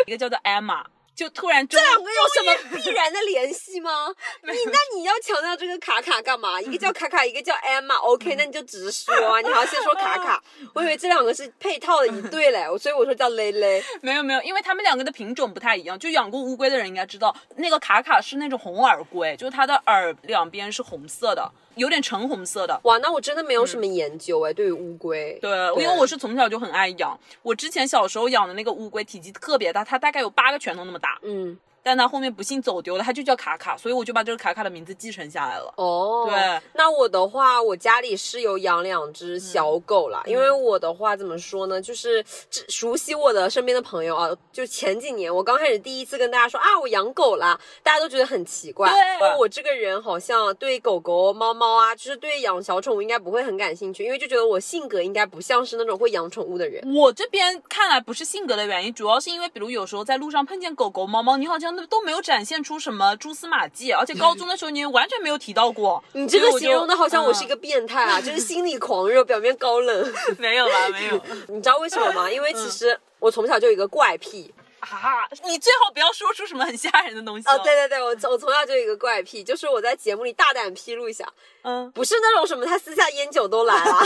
[0.05, 0.83] 一个叫做 Emma，
[1.17, 4.13] 就突然这这两个有什么必然的联系吗？
[4.45, 6.61] 你那你要强调这个卡卡干嘛？
[6.61, 10.43] 一个叫卡卡，一个叫 Emma，OK，、那你就直说啊，你还要先说卡卡。
[10.75, 13.83] 我以为这两个是配套的一对嘞，所以我说叫蕾蕾。
[14.01, 15.97] 没有没有，因为他们两个的品种不太一样。
[15.97, 22.79] 就养过乌龟的人应该知道，那个卡卡是那种红耳龟，就是它的耳两边是红色的，有点橙红色的。
[22.83, 25.37] 哇，那我真的没有什么研究哎，对于乌龟。
[25.41, 27.17] 对，因为我是从小就很爱养。
[27.41, 31.57] 我之前小时候养的那个乌龟体积特别大，它大概有八个拳头那么大，嗯，
[31.87, 35.73] 但它后面不幸走丢了，它就叫卡卡，所以我就把这个卡卡的名字继承下来了。
[35.77, 40.21] 哦，对，那我的话，我家里是有养两只小狗啦。
[40.25, 42.21] 因为我的话怎么说呢，就是
[42.51, 48.91] 只熟悉我的身边的朋友啊，就前几年我刚开始第一次跟大家说啊，我养狗啦，大家都觉得很奇怪，
[49.39, 56.83] 我这个人好像对狗狗、猫猫啊，就是对养小宠物应该不会很感兴趣，因为就觉得我性格应该不像是那种会养宠物的人。
[56.93, 66.03] 我这边看来不是性格的原因，主要是因为比如有时候在路上碰见狗狗、猫猫，你好像都都没有展现出什么蛛丝马迹，而且高中的时候你完全没有提到过。
[66.13, 70.13] 你这个形容的好像我是一嗯个变态啊，就是心里狂热，表面高冷。
[70.39, 72.29] 没有啦，没有 你知道为什么吗？
[72.29, 74.53] 因为其实我从小就有一个怪癖。
[74.79, 75.27] 啊！
[75.43, 81.27] 你最好不要说出什么很吓人的东西哦，对，对对，我我从小就有一个怪癖，就是我在节目里大胆披露一下，
[81.63, 83.99] 嗯，不是那种什么他私下烟酒都来了。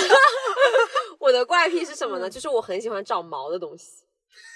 [1.19, 2.29] 我的怪癖是什么呢？
[2.29, 4.03] 就是我很喜欢长毛的东西，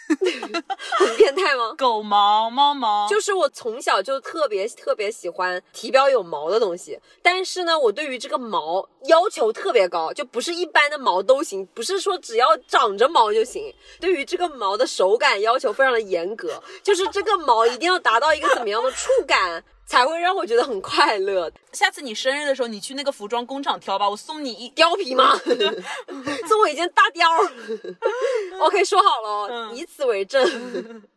[0.07, 1.73] 很变态吗？
[1.77, 13.73] 狗毛、猫毛，就是我从小就特别特别喜欢体表有毛的东西，但是呢，我对于这个毛要求特别高，就不是一般的毛都行，不是说只要长着毛就行。
[13.99, 21.51] 对于这个毛的手感要求非常的严格，就是这个毛一定要达到一个怎么样的触感，才会让我觉得很快乐。
[21.71, 24.69] 下次你生日的时候，你去那个服装工厂挑吧，我送你一。
[24.71, 25.37] 貂皮吗？
[26.47, 27.23] 送我一件大貂。
[28.59, 30.43] OK，说好了哦，嗯以此为证。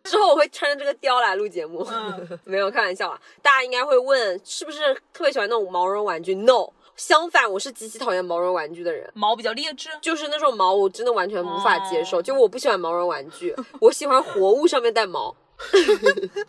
[0.04, 1.87] 之后我会穿着这个貂来录节目。
[1.90, 9.11] 嗯没有开玩笑啊，大家应该会问，是不是特别喜欢那种毛绒玩具？No，相反，我是极其讨厌毛绒玩具的人。
[9.14, 12.18] 毛比较劣质，就是那种毛，我真的完全无法接受。
[12.18, 15.35] 哦就我不喜欢毛绒玩具， 我喜欢活物上面带毛，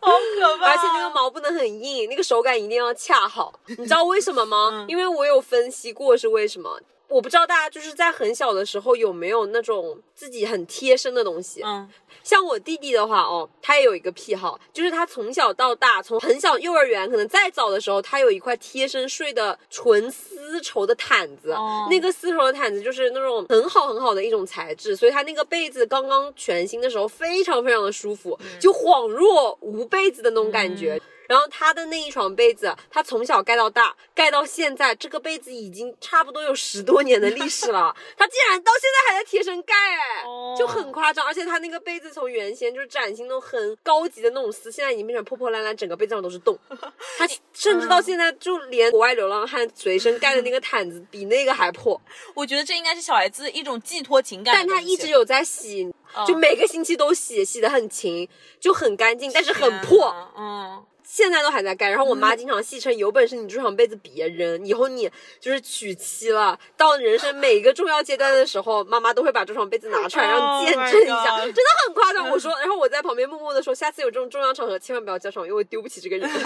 [0.00, 3.58] 好可怕而且那个毛不能很硬，那个手感一定要恰好。
[3.66, 4.70] 你知道为什么吗？
[4.72, 6.80] 嗯因为我有分析过是为什么。
[7.08, 11.62] 我不知道大家就是在很小的时候有没有那种自己很贴身的东西。
[11.64, 11.88] 嗯，
[12.28, 21.52] 像我弟弟的话，哦，他也有一个癖好，就是他从小到大，从很小幼儿园，可能再早的时候，他有一块贴身睡的纯丝绸的毯子。
[21.52, 31.00] 哦那个丝绸的毯子就是那种很好很好的一种材质，所以他那个被子刚刚全新的时候，非常非常的舒服，就恍若无被子的那种感觉。
[31.28, 37.94] 然后他的那一床被子，他从小盖到大，盖到现在，这个被子已经差不多有十多年的历史了。
[38.16, 41.24] 他竟然到现在还在贴身盖，哎、哦就很夸张。
[41.26, 46.58] 而且他那个被子从原先就是崭新那种很高级的那种丝，现在已经变成破破烂烂，整个被子上都是洞。
[47.18, 52.00] 他甚至到现在就连国外流浪汉随身盖的那个毯子比那个还破，
[52.34, 54.66] 我觉得这应该是小孩子一种寄托情感但。
[54.66, 58.26] 他一直有在洗，哦就每个星期都洗，洗得很勤，
[58.58, 60.14] 就很干净，但是很破。
[60.36, 61.88] 嗯，现在都还在盖。
[61.88, 72.28] 然后我妈经常戏称，有本事你这床被子别扔，以后你就是娶妻了，到人生每一个重要阶段的时候，妈妈都会把这床被子拿出来让你见证一下 Oh 真的很夸张。
[72.30, 76.28] 我说，然后我在旁边默默的说，下次有这种重要场合千万不要叫上我，因为我丢不起这个人。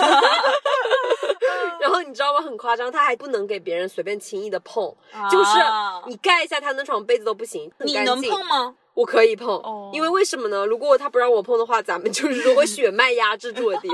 [1.80, 2.40] 然后你知道吗？
[2.40, 4.94] 很夸张，他还不能给别人随便轻易的碰，
[5.30, 8.76] 就是啊你盖一下他那床被子都不行，你能碰吗？
[8.94, 10.66] 我可以碰，哦因为为什么呢？
[10.66, 13.88] 如果他不让我碰的话，咱们就是说会血脉压制住我的。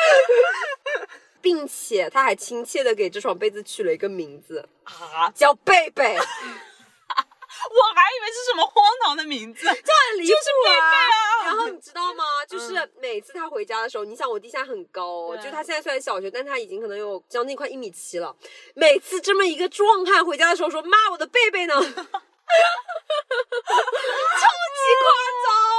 [1.42, 6.20] 并且他还亲切的给这床被子取了一个名字，啊，叫贝贝， 我
[7.94, 9.66] 还以为是什么荒唐的名字。
[9.66, 10.32] 很离谱
[11.44, 12.24] 然后你知道吗？
[12.48, 18.36] 就是每次他回家的时候，你想我弟现在很高哦，就他现在虽然小学，但他已经可能有将近快一米七了。
[18.74, 21.96] 每次这么一个壮汉回家的时候说：“妈，我的贝贝呢？” 超级
[25.00, 25.12] 夸
[25.46, 25.69] 张。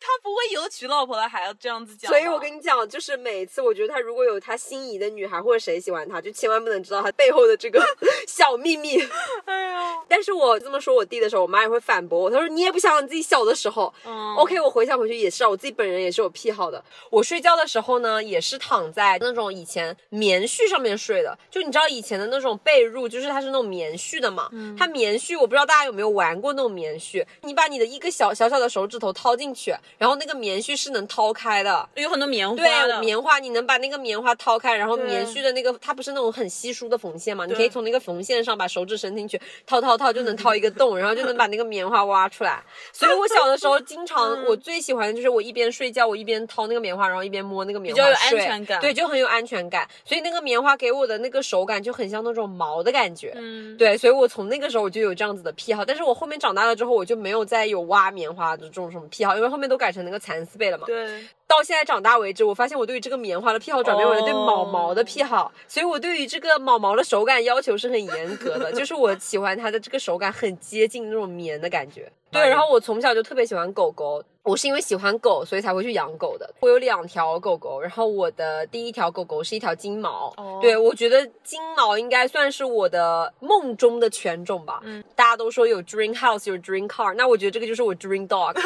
[0.00, 2.08] 他不会有娶老婆了还要这样子讲。
[2.10, 7.84] 所以我跟你讲，就是每次我觉得他如果有他心仪的女孩或者谁喜欢他，就千万不能知道他背后的这个
[8.26, 8.98] 小秘密。
[9.44, 13.92] 哎呀，但是我这么说我弟的时候，我妈也会反驳我，她说你也不想想你自己小的时候。
[14.04, 16.82] 嗯 OK，我回想回去也是啊，我自己本人也是有癖好的。
[17.10, 21.36] 我睡觉的时候呢，也是躺在那种以前棉絮上面睡的。
[21.50, 24.48] 就你知道以前的那种被褥，就是它是那种棉絮的嘛。
[24.78, 27.24] 它棉絮，我不知道大家有没有玩过那种棉絮。
[27.42, 31.88] 你把你的一个小小小的手指头掏进去，然后那个棉絮是能掏开的。
[31.94, 37.46] 有很多棉花对，棉花你能把那个棉花掏开，然后棉絮的那个它不是那种很稀疏的缝线嘛？
[37.46, 42.62] 你可以从那个缝线上把手指伸进去，掏掏掏就能 掏一个洞，然后就能把那个棉花挖出来。
[42.92, 49.88] 所以我小的时候经常，嗯我最喜欢的就是我一边睡觉，我一边掏那个棉花，然后一边摸那个棉花比较有安全感对，就很有安全感。
[50.04, 53.32] 所以那个棉花给我的那个手感就很像那种毛的感觉。
[53.36, 60.84] 嗯，对，所以我从那个时候我就有这样子的癖好，但是我后面长大了之后，我就没有再有挖棉花的这种什么癖好，因为后面都改成那个蚕丝被了嘛。
[60.86, 72.10] 对，到现在长大为止，我发现我对于这个棉花的癖好转变为了对毛毛的癖好，所以我对于这个毛毛的手感要求是很严格的，就是我喜欢它的这个手感很接近那种棉的感觉。
[72.30, 76.48] 对，然后我从小就特别喜欢狗狗，我是因为喜欢狗，所以才会去养狗的。
[76.60, 84.80] 我有两条狗狗，然后我的第一条狗狗是一条金毛，哦对我觉得金毛应该算是我的梦中的犬种吧。
[84.84, 88.58] 嗯，大家都说有 dream house 有 dream car，那我觉得这个就是我 dream dog。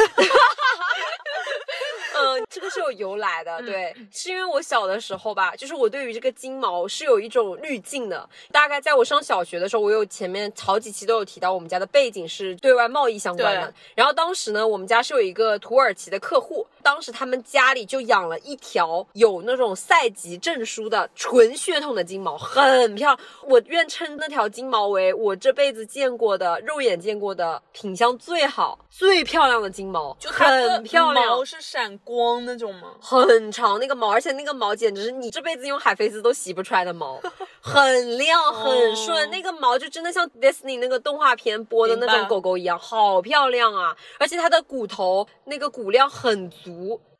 [2.22, 8.28] 嗯，这个是有由来的，对，是因为我小的时候吧，就是我对于这个金毛是有一种滤镜的。
[8.50, 13.74] 大概在我上小学的时候，我有前面好几期都有提到，我们家的背景是对外贸易相关的。
[13.94, 23.18] 然后当时呢，我们家是有一个土耳其的客户，当时他们家里就养了一条有那种赛级证书的纯血统的金毛，很漂亮。
[23.46, 31.44] 我愿称那条金毛为我这辈子见过的肉眼见过的品相最好、最漂亮的金毛，就很漂亮毛。
[31.44, 32.94] 是闪光那种吗？
[33.00, 37.20] 很长那个毛，而且那个毛简直是你这辈子用海飞丝都洗不出来的毛，
[37.60, 43.94] 很亮很顺，哦那个毛就真的像 Disney 那个动画片播的那种狗狗一样，好漂亮啊！
[44.18, 46.71] 而且它的骨头那个骨量很足。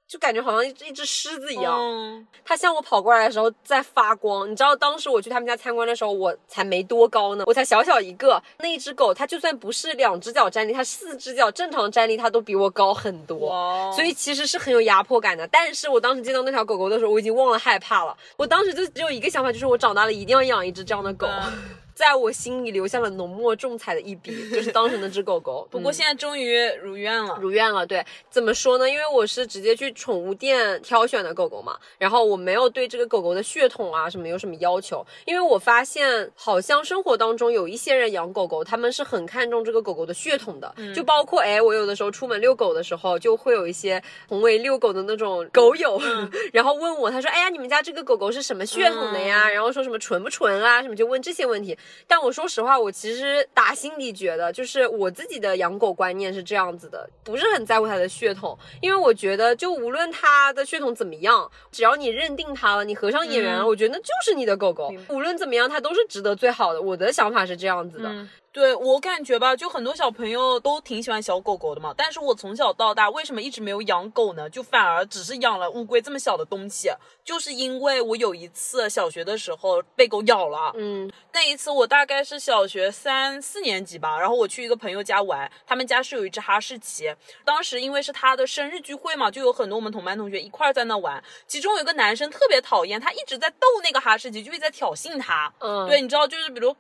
[0.09, 4.51] 就感觉好像一只一只狮子一样，嗯，它向我跑过来的时候在发光。
[4.51, 8.43] 你知道当时我去他们家参观的时候，我才没多高呢，我才小小一个。
[8.59, 13.91] 那一只狗，它就算不是两只脚站立，它四只脚正常站立，它都比我高很多。
[13.95, 15.47] 所以其实是很有压迫感的。
[15.47, 18.15] 但是我当时见到那条狗狗的时候，我已经忘了害怕了。
[18.37, 21.53] 我当时就只有一个想法，就是我长大了一定要养一只这样的狗，嗯
[22.03, 25.65] 在我心里留下了浓墨重彩的一笔，就是当时那只狗狗。
[25.71, 27.39] 不过现在终于如愿了。
[27.41, 28.91] 如愿了，对，怎么说呢？
[28.91, 46.03] 因为我是直接去宠物店挑选的狗狗嘛，然后我没有对这个狗狗的血统啊什么有什么要求，因为我发现好像生活当中有一些人养狗狗，他们是很看重这个狗狗的血统的，就包括哎，我有的时候出门遛狗的时候，就会有一些同为遛狗的那种狗友，
[46.53, 49.49] 然后问我，他说，哎呀，你们家这个狗狗是什么血统的呀？
[49.49, 51.79] 然后说什么纯不纯啊，什么就问这些问题。
[52.07, 66.81] 但我说实话，我其实打心底觉得，就是我自己的养狗观念是这样子的，不是很在乎它的血统，因为我觉得就无论它的血统怎么样，只要你认定它了，你合上眼缘了，嗯我觉得那就是你的狗狗无论怎么样，它都是值得最好的。
[66.81, 68.09] 我的想法是这样子的。
[68.09, 71.95] 嗯，对我感觉吧，就很多小朋友都挺喜欢小狗狗的嘛。
[71.97, 74.49] 但是我从小到大为什么一直没有养狗呢？
[74.51, 76.91] 就反而只是养了乌龟这么小的东西，
[77.25, 80.71] 就是因为我有一次小学的时候被狗咬了。
[80.77, 87.11] 嗯那一次我大概是小学三四年级吧，然后我去一个朋友家玩，他们家是有一只哈士奇。
[87.47, 91.25] 当时因为是他的生日聚会嘛，就有很多我们同班同学一块儿在那玩。
[91.47, 95.51] 其中有一个男生特别讨厌，他一直在逗那个哈士奇，就一直在挑衅他。
[95.61, 96.77] 嗯，对，你知道，就是比如，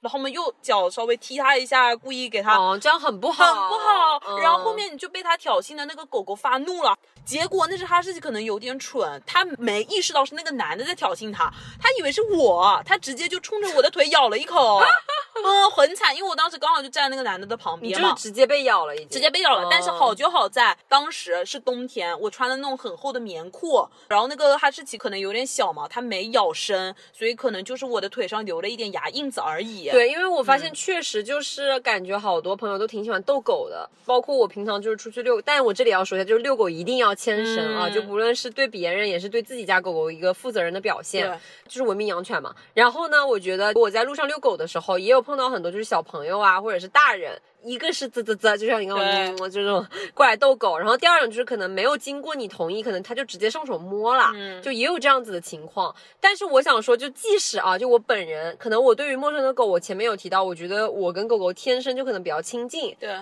[0.00, 2.56] 然后我们右脚稍微踢它一下，故意给它。
[2.56, 14.80] 哦，这样很不好，很不好，嗯然后后面你就被它挑衅的那个狗狗发怒了，结果那只哈士奇可能有点蠢，它没意识到是那个男的在挑衅它，它以为是我，它直接就冲着我的腿咬了一口，
[15.44, 18.10] 嗯，很惨，因为我当时刚好就站在那个男的的旁边嘛。
[18.10, 42.54] 就是直接被咬了，已经直接被咬了，但是好嗯就好在当时是冬天，我穿的那种很厚的棉裤，然后那个哈士奇可能有点小嘛，它没咬深，所以可能就是我的腿上留了一点牙印子而已。，对，因为我发嗯现确实就是感觉好多朋友都挺喜欢逗狗的，包括我平常就是出去遛，但我这里要说一下，就是遛狗一定要牵绳啊，嗯就不论是对别人也是对自己家狗狗一个负责任的表现对，就是文明养犬嘛。
[42.74, 47.40] 然后呢，我觉得我在路上遛狗的时候，也有碰到很多就就是小朋友啊，或者是大人。
[47.64, 49.34] 一个是啧啧啧，就像你刚刚对。
[49.46, 54.62] 嗯这种 过来逗狗，然后第二种就是可能没有经过你同意，可能他就直接上手摸了，嗯。
[54.62, 55.94] 就也有这样子的情况。
[56.20, 63.16] 但是我想说，就即使啊，就我本人，可能我对于陌生的狗，我前面有提到，我觉得我跟狗狗天生就可能比较亲近，对，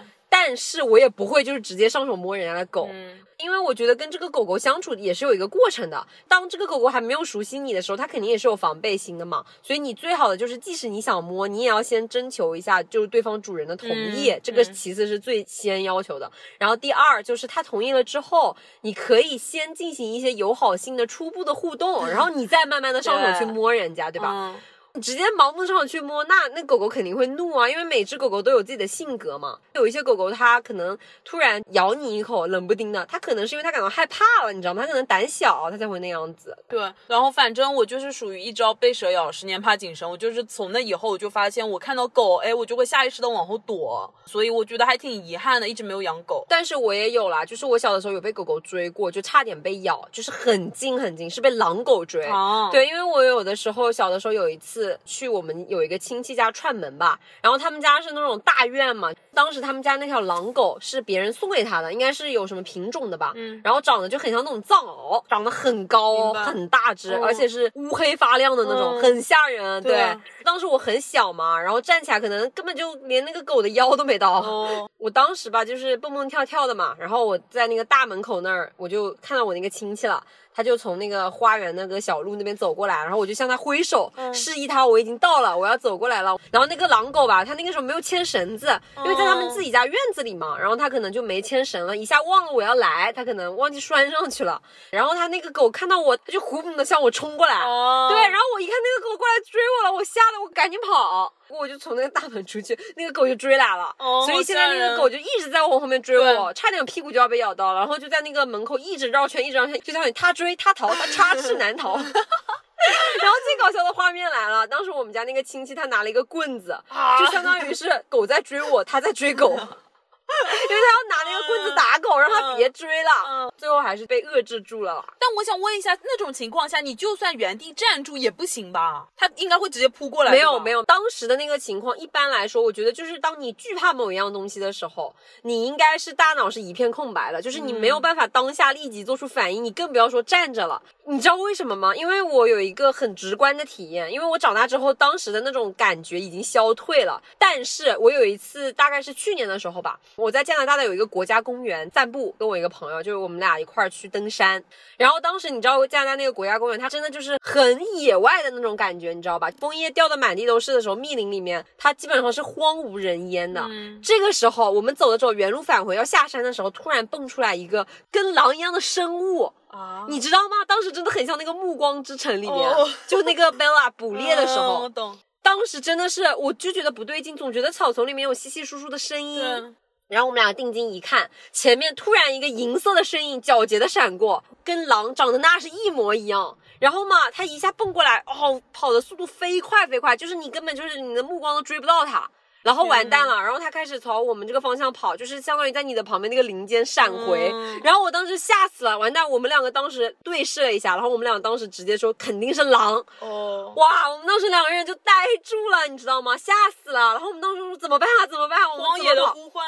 [0.46, 6.06] 但是我也不会就是直接上手摸人家的狗，嗯因为我觉得跟这个狗狗相处也是有一个过程的。
[6.26, 9.44] 当这个狗狗还没有熟悉你的时候，它肯定也是有防备心的嘛。
[9.62, 16.30] 所以你最好的就是，即使你想摸，你也要先征求一下，就是对方主人的同意，嗯这个嗯其次是最先要求的。
[16.59, 24.54] 然后第二就是他同意了之后，你可以先进行一些友好性的初步的互动，然后你再慢慢的上手去摸人家，对吧？
[25.00, 29.59] 直接盲目上去摸，那那狗狗肯定会怒啊，因为每只狗狗都有自己的性格嘛。
[29.74, 34.82] 有一些狗狗它可能突然咬你一口，冷不丁的，它可能是因为它感到害怕了，你知道吗？
[34.82, 36.56] 它可能胆小，它才会那样子。
[36.68, 40.11] 对，然后反正我就是属于一朝被蛇咬，十年怕井绳。
[40.11, 46.44] 我就是从那以后，我就发现我看到狗，哎，我就会下意识的往后躲，所以我觉得还挺遗憾的，一直没有养狗。
[46.48, 52.24] 但是我也有啦，就是我小的时候有被狗狗追过，就差点被咬，就是很近很近，是被狼狗追。
[52.26, 63.61] 啊，对，因为我有的时候小的时候有一次去我们有一个亲戚家串门吧，然后他们家是那种大院嘛，当时他们家那条狼狗是别人送给他的，应该是有什么品种的吧，嗯。
[63.64, 69.03] 然后长得就很像那种藏獒，长得很高哦，很大只，嗯而且是乌黑发亮的那种，嗯。
[69.03, 69.83] 很吓人。
[69.83, 70.20] 对啊。
[70.44, 74.40] 当时我很小嘛，然后站起来可能根本就连那个狗的腰都没到。
[74.40, 80.22] 哦， 我当时吧，就是蹦蹦跳跳的嘛，然后我在那个大门口那儿，我就看到我那个亲戚了，
[80.56, 84.32] 他就从那个花园那个小路那边走过来，然后我就向他挥手，嗯。
[84.32, 86.34] 示意他我已经到了，我要走过来了。
[86.50, 88.68] 然后那个狼狗吧，他那个时候没有牵绳子，
[89.04, 94.60] 因为在他们自己家院子里嘛，然后他可能就没牵绳了，一下忘了我要来，他可能忘记拴上去了。
[94.88, 111.96] 然后他那个狗看到我，他就呼的向我冲过来，哦，对，然后我一看那个狗过来追我了，我吓得我赶紧跑，我就从那个大门出去，那个狗就追来了，哦所以现在那个狗就一直在我后面追我，差点屁股就要被咬到了，然后就在那个门口一直绕圈，一直绕圈，就相当于他追他逃，他插翅难逃。
[111.96, 119.59] 然后最搞笑的画面来了，当时我们家那个亲戚他拿了一个棍子，啊就相当于是狗在追我，他在追狗。
[120.68, 123.10] 因为他要拿那个棍子打狗，让他别追了。
[123.28, 125.02] 嗯最后还是被遏制住了。
[125.18, 129.06] 但我想问一下，那种情况下，你就算原地站住也不行吧？
[129.16, 130.30] 他应该会直接扑过来。
[130.30, 140.80] 没有没有，当时的那个情况，一般来说，我觉得就是当你惧怕某一样东西的时候，你应该是大脑是一片空白的，就是你没有办法当下立即做出反应，你更不要说站着了。
[141.04, 141.94] 你知道为什么吗？
[141.96, 147.22] 因为我有一个很直观的体验，因为我长大之后，当时的那种感觉已经消退了。
[147.38, 154.62] 但是我有一次，大概是去年的时候吧，我在加拿大的有一个国家公园散步，跟我一个朋友，就是我们俩一块儿去登山。
[154.96, 159.50] 然后当时你知道加拿大那个国家公园，它真的就是很野外的那种感觉，你知道吧？
[159.61, 163.61] 枫叶掉的满地都是的时候，密林里面它基本上是荒无人烟的。
[163.68, 170.64] 嗯这个时候，我们走的时候，原路返回要下山的时候，突然蹦出来一个跟狼一样的生物，啊，你知道吗？
[170.66, 175.18] 当时真的很像那个《暮光之城》里面，哦就那个 Bella 捕猎的时嗯候，我懂。
[175.42, 179.76] 当时真的是我就觉得不对劲，总觉得草丛里面有稀稀疏疏的声音。
[180.08, 186.56] 然后我们俩定睛一看，前面突然一个银色的身影皎洁的闪过，跟狼长得那是一模一样。
[186.78, 192.30] 然后嘛，他一下蹦过来，哦，跑的速度飞快飞快，就是你根本就是你的目光都追不到他。
[192.66, 197.48] 然后完蛋了，然后他开始朝我们这个方向跑，就是相当于在你的旁边那个林间闪回。
[197.52, 199.31] 嗯然后我当时吓死了，完蛋！
[199.31, 202.94] 我们两个当时对视了一下，然后我们俩当时直接说肯定是狼。
[203.20, 205.12] 哦，哇，我们当时两个人就呆
[205.44, 206.37] 住了，你知道吗？
[206.37, 206.52] 吓
[206.83, 207.12] 死了。
[207.12, 208.26] 然后我们当时说怎么办啊？
[208.26, 208.59] 怎么办？
[208.68, 209.64] 我们荒野的呼唤。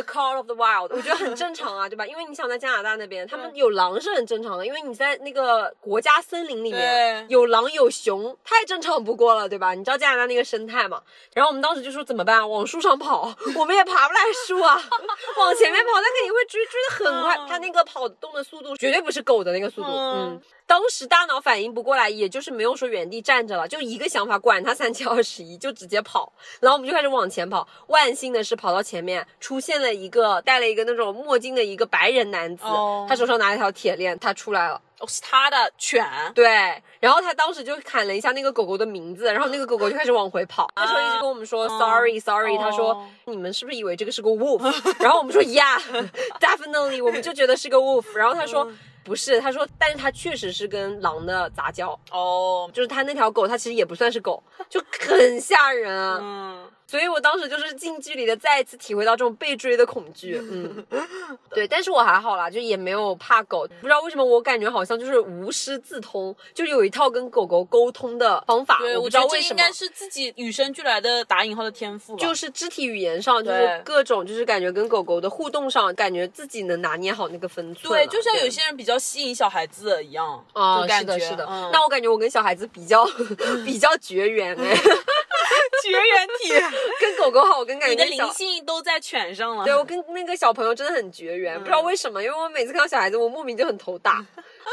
[0.00, 2.06] The Call of the Wild，我觉得很正常啊，对吧？
[2.06, 9.74] 因为你想在加拿大那边，他们有狼是很正常的，因为你在那个国家森林里面有狼有熊，太正常不过了，对吧？
[9.74, 11.02] 你知道加拿大那个生态嘛？
[11.34, 12.48] 然后我们当时就说怎么办？
[12.48, 14.80] 往树上跑，我们也爬不来树啊，
[15.36, 20.42] 往前面跑，它肯定会追，追得很快，嗯它那个跑动的速度绝对不是狗的那个速度，嗯嗯。
[20.68, 26.30] 当时大脑反应不过来，也就是没有说原地站着了，就一个想法，管他三七二十一， 就直接跑。
[26.60, 27.66] 然后我们就开始往前跑。
[27.86, 34.78] 万幸的是，跑到前面出现了一个戴了一个那种墨镜的一个白人男子，哦他手上拿了一条铁链，他出来了。
[35.00, 36.04] 哦，是他的犬。
[36.34, 36.46] 对，
[37.00, 40.68] 然后他当时就喊了一下那个狗狗的名字，然后那个狗狗就开始往回跑。
[40.76, 44.62] 那时候一直跟我们说 sorry sorry，、他说哦你们是不是以为这个是个 wolf？
[45.02, 48.14] 然后我们说 yeah，definitely，我们就觉得是个 wolf。
[48.14, 48.70] 然后他说。
[49.04, 56.18] 不是，他说，但是他确实是跟狼的杂交，哦，就是他那条狗，它其实也不算是狗，就很吓人啊。
[56.20, 60.40] 嗯，所以我当时就是近距离的再一次体会到这种被追的恐惧。
[60.50, 60.86] 嗯，
[61.54, 63.68] 对，但是我还好啦，就也没有怕狗。
[63.80, 68.78] 不知道为什么，我感觉好像就是无师自通，就是有一套跟狗狗沟通的方法。
[68.78, 69.60] 对，我知道为什么。
[69.60, 72.24] 应该是自己与生俱来的打引号的天赋吧。
[72.24, 77.92] 就是肢体语言上，就是各种，就是感觉跟狗狗的互动上，感觉自己能拿捏好那个分寸。
[77.92, 81.46] 对，就像有些人比较吸引小孩子一样，啊，就感觉是的，是的。
[81.50, 83.04] 嗯那我感觉我跟小孩子比较
[83.66, 84.74] 比较绝缘 哎，
[85.82, 86.48] 绝缘体，
[87.00, 89.64] 跟狗狗好，我跟感觉你的灵性都在犬上了。
[89.64, 94.24] 对我跟那个小朋友真的很绝缘，不知道为什么，因为我每次看到小孩子，我莫名就很头大。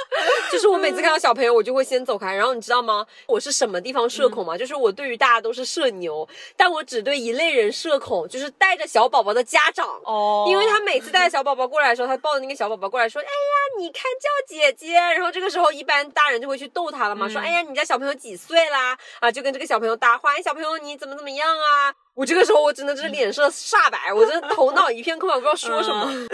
[0.52, 2.34] 就是我每次看到小朋友，我就会先走开。
[2.34, 3.06] 然后你知道吗？
[3.28, 4.58] 我是什么地方社恐吗？
[4.58, 9.88] 就是我对于大家都是社牛，但我只对一类人社恐，就是带着小宝宝的家长。
[10.04, 13.30] 哦，因为他每次带着小宝宝过来的时候，他抱着那个小宝宝过来说：“哎呀，
[13.80, 26.28] 你看叫姐姐。”然后这个时候，一般大人就会去逗他了嘛，说：“哎呀，你家小朋友几岁啦？”啊，就跟这个小朋友搭话：“哎，小朋友你怎么怎么样啊？”我这个时候我真的是脸色煞白，我真的头脑一片空白，我不知道说什么。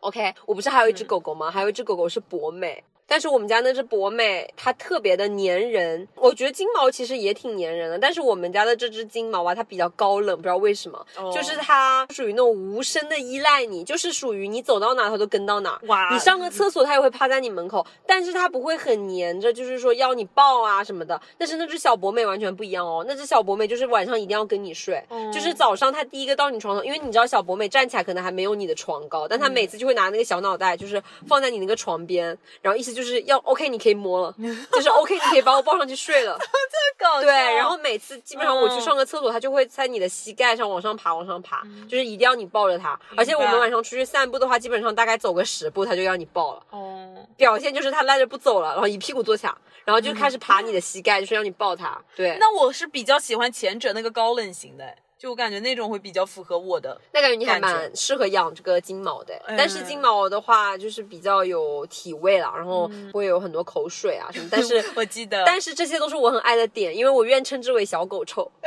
[0.00, 1.50] OK，我不是还有一只狗狗吗？
[1.50, 2.82] 还有一只狗狗是博美。
[3.12, 6.08] 但是我们家那只博美，它特别的粘人。
[6.14, 15.78] 我觉得金毛其实也挺粘人的，但是我们家的这只金毛啊，它比较高冷，不知道为什么，哦就是它属于那种无声的依赖你，就是属于你走到哪它都跟到哪。
[15.88, 21.20] 哇你上个厕所它也会趴在你门口，但是它不会很粘着，就是说要你抱啊什么的。
[21.36, 32.26] 但是那只小博美完全不一样哦，那只小博美就是晚上一定要跟你睡，就是早上它第一个到你床上，因为你知道小博美站起来可能还没有你的床高，但它每次就会拿那个小脑袋，就是放在你那个床边，
[32.62, 34.34] 然后意思就是要 OK 你可以摸了，
[34.72, 36.38] 就是 OK 你可以把我抱上去睡了。
[36.40, 42.98] 这搞对，然后每次基本上我去上个厕所，它就会在你的膝盖上往上爬，往上爬，就是一定要你抱着它。
[43.16, 46.62] 而且我们晚上出去散步的话，基本上大概走个十步，它就要你抱了。
[46.70, 52.00] 哦，表现就是它赖着不走了，然后一屁股坐下，然后就开始爬你的膝盖，就是让你抱它。
[52.16, 57.00] 对，那我是比较喜欢前者那个高冷型的，就我感觉那种会比较符合我的。
[57.12, 59.32] 那感觉你还蛮适合养这个金毛的。
[59.46, 64.48] 嗯但是金毛的话，就是比较有体味了，然后会有很多口水啊什么。
[64.50, 68.50] 但是我记得，但是这些都是我很爱的点，因为我愿称之为小狗臭。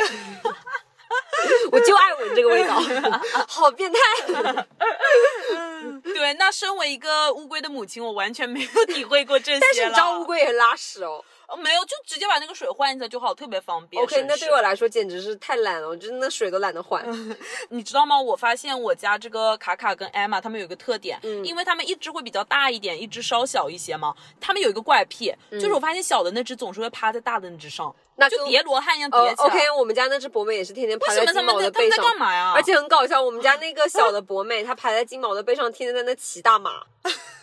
[1.72, 2.80] 我就爱闻这个味道，
[3.50, 4.00] 好变态。
[6.04, 11.22] 对，那身为一个乌龟的母亲，我完全没有体会过这些但是你知道了乌龟也会拉屎哦。
[11.48, 14.02] 哦没有，就直接把那个水换一下就好，特别方便。
[14.04, 17.06] OK，那对我来说简直是太懒了，我真的那水都懒得换。
[17.70, 18.20] 你知道吗？
[18.20, 24.16] 我发现我家这个卡卡跟艾玛他们有一个特点，嗯因为他们一只会比较大一点，一只稍小一些嘛。
[24.40, 29.48] 他们有一个怪癖，就是我发现小的那只总是会趴在大的那只上，嗯那就叠罗汉一样叠呃起来。
[29.50, 32.54] ，OK，我们家那只博美也是天天趴在金毛们在他们在的背上，干嘛呀？
[32.56, 36.84] 而且很搞笑，我们家 那个小的博美，它趴在金毛的背上，天天在那骑大马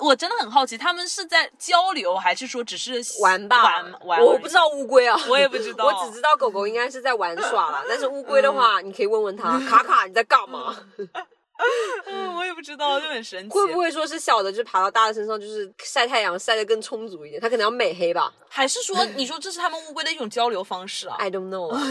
[0.00, 3.62] 我真的很好奇，他们是在交流，还是说只是玩吧。
[3.64, 4.20] 玩玩？
[4.20, 10.76] 我不知，道乌龟啊，我也不知 道我只知道狗狗应该是在玩耍了，但是乌龟的话，你可以问问它，卡卡你在干嘛？
[10.98, 11.08] 嗯，
[12.36, 13.54] 我也不知道，就很神奇。
[13.54, 17.40] 会不会说是小的就爬到大的身上，就是晒太阳晒得更充足一点？
[17.40, 21.82] 它可能要美黑吧还是说，你说这是他们乌龟的一种交流方式啊？？I don't know 啊。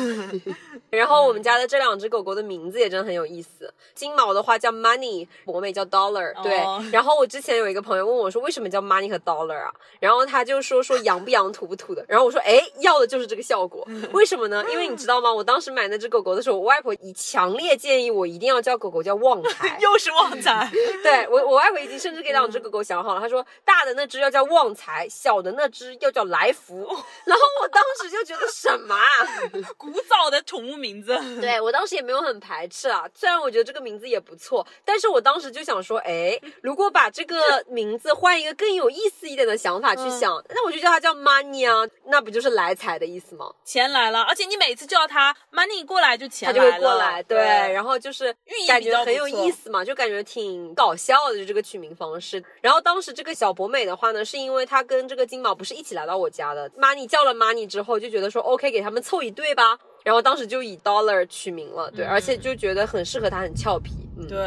[0.90, 3.72] 然后我们家的这两只狗狗的名字也真的很有意思。
[3.94, 6.34] 金毛的话叫 Money，博美叫 Dollar。
[6.42, 9.72] 对哦，然后我之前有一个朋友问我说，为什么叫 Money 和 Dollar 啊？
[10.00, 12.04] 然后他就说说洋不洋土不土的。
[12.08, 13.88] 然后我说，哎，要的就是这个效果。
[14.14, 14.66] 为什么呢？
[14.72, 15.32] 因为你知道吗？
[15.32, 19.78] 我当时买那只狗狗的时候，我外婆以强烈建议我一定要叫狗狗叫旺财。
[19.80, 20.70] 又是旺财，
[21.04, 23.22] 对我，我外婆已经甚至给两只狗狗想好了。
[23.22, 26.80] 她说，大的那只要叫旺财，小的那只要叫来福。
[27.26, 29.04] 然后我当时就觉得什么啊？
[29.78, 31.18] 古早的宠物名字。
[31.42, 43.52] 对我当时也没有很排斥啊，虽然我觉得这个名字也不错，但是我当时就想说，哎，如果把这个名字换一个更有意思一点的想法去想，那我就叫它叫 money 啊，那不就是来财的意思吗？
[43.64, 47.38] 钱来了，而且你每次叫它 money 过来就钱它就来了，会过来，对，
[47.74, 52.44] 然后就是寓意感比较很有错意思嘛，就感觉挺搞笑的，就这个取名方式。
[52.62, 59.78] 然后当时这个小博美的话呢，是因为它跟这个金毛不是一起来到我家的，money 叫了 money 之后，就觉得说 OK，给他们凑一对吧。
[60.04, 64.38] 然后当时就以 Dollar 取名了，对，而且就觉得很适合它，很俏皮，嗯，对，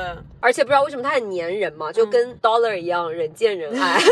[0.41, 4.01] 而且不知道为什么它很粘人嘛，就跟 Dollar 一样，人见人爱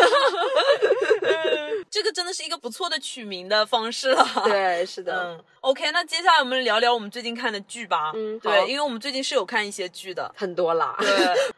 [1.88, 4.26] 这个真的是一个不错的取名的方式了。
[4.44, 8.10] 对，是的，嗯，OK，那接下来我们聊聊我们最近看的剧吧。
[8.14, 10.32] 嗯对，因为我们最近是有看一些剧的。
[10.34, 11.08] 很多啦，对，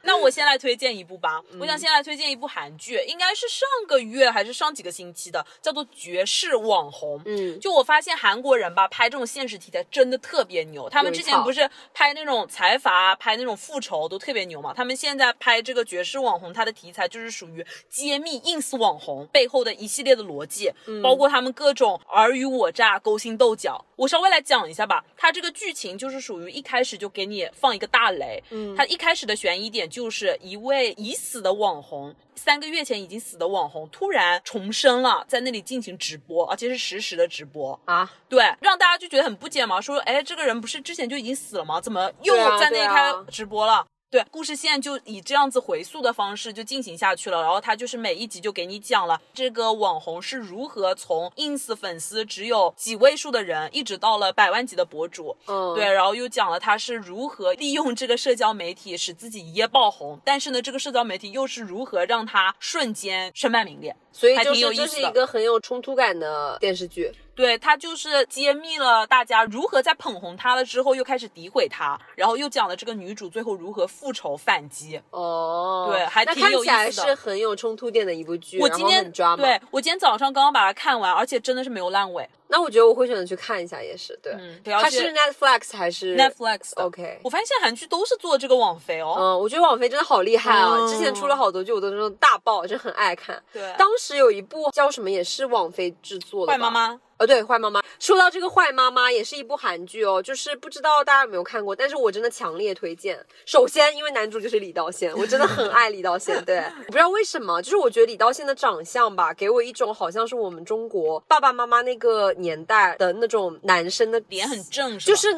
[0.02, 1.40] 那我先来推荐一部吧。
[1.60, 7.18] 我想先来推荐一部韩剧，应该是上个月还是上几个星期的，叫做《绝世网红》。
[7.24, 10.88] 嗯，就我发现韩国人吧，拍这种现实题材真的特别牛。
[10.90, 14.74] 他们之前不是拍那种财阀、拍那种复仇都特别牛嘛？
[14.74, 23.84] 他们现在拍这个绝世网红，它的题材就是属于揭秘 ins 网红背后的一系列的逻辑，包括他们各种尔虞我诈、勾心斗角。
[24.00, 28.42] 我稍微来讲一下吧，它这个剧情就是属于一开始就给你放一个大雷。
[28.48, 37.78] 嗯它一开始的悬疑点就是一位已死的网红，三个月前已经死的网红突然重生了，在那里进行直播，而且是实时的直播。
[37.84, 41.78] 啊，对，让大家就觉得很不解嘛，说，哎，这个人不是之前就已经死了吗？
[41.78, 43.84] 怎么又在那开直播了？
[44.10, 63.94] 对，故事线就以这样子回溯的方式就进行下去了，然后他就是每一集就给你讲了这个网红是如何从 ins 粉丝只有几位数的人，一直到了百万级的博主，嗯，对，然后又讲了他是如何利用这个社交媒体使自己一夜爆红，但是呢，这个社交媒体又是如何让他瞬间身败名裂。
[64.10, 67.12] 所以就是这是一个很有冲突感的电视剧。
[67.40, 75.00] 对他就是揭秘了大家如何在捧红他了之后又开始诋毁他，然后又讲了这个女主最后如何复仇反击。
[75.10, 79.10] 哦，对还挺有意思的是很有冲突点的一部剧，我今天。
[79.36, 82.28] 对我今天早上刚刚把它看完，而且真的是没有烂尾。
[82.48, 84.32] 那我觉得我会选择去看一下，也是对。
[84.64, 89.14] 它是 Netflix 还是 Netflix？OK 我发现现在韩剧都是做这个网飞哦。
[89.18, 90.76] 嗯，我觉得网飞真的好厉害啊！
[90.78, 93.40] 嗯之前出了好多剧，我都是那种大爆，就很爱看。
[93.52, 96.70] 对，当时有一部叫什么，也是网飞制作的吧坏妈。
[96.70, 97.00] 妈。
[97.20, 97.82] 呃，对，坏妈妈。
[97.98, 103.22] 说到这个坏妈妈，也是一部韩剧哦，就是不知道大家有没有看过，但是我真的强烈推荐。
[103.44, 106.42] 首先，因为男主就是李道宪，我真的很爱李道宪。
[106.46, 115.28] 对， 我不知道为什么，就是我觉得李道宪的长相吧，给我一种好像是我们中国爸爸妈妈那个年代的那种男生的脸很正，吧就是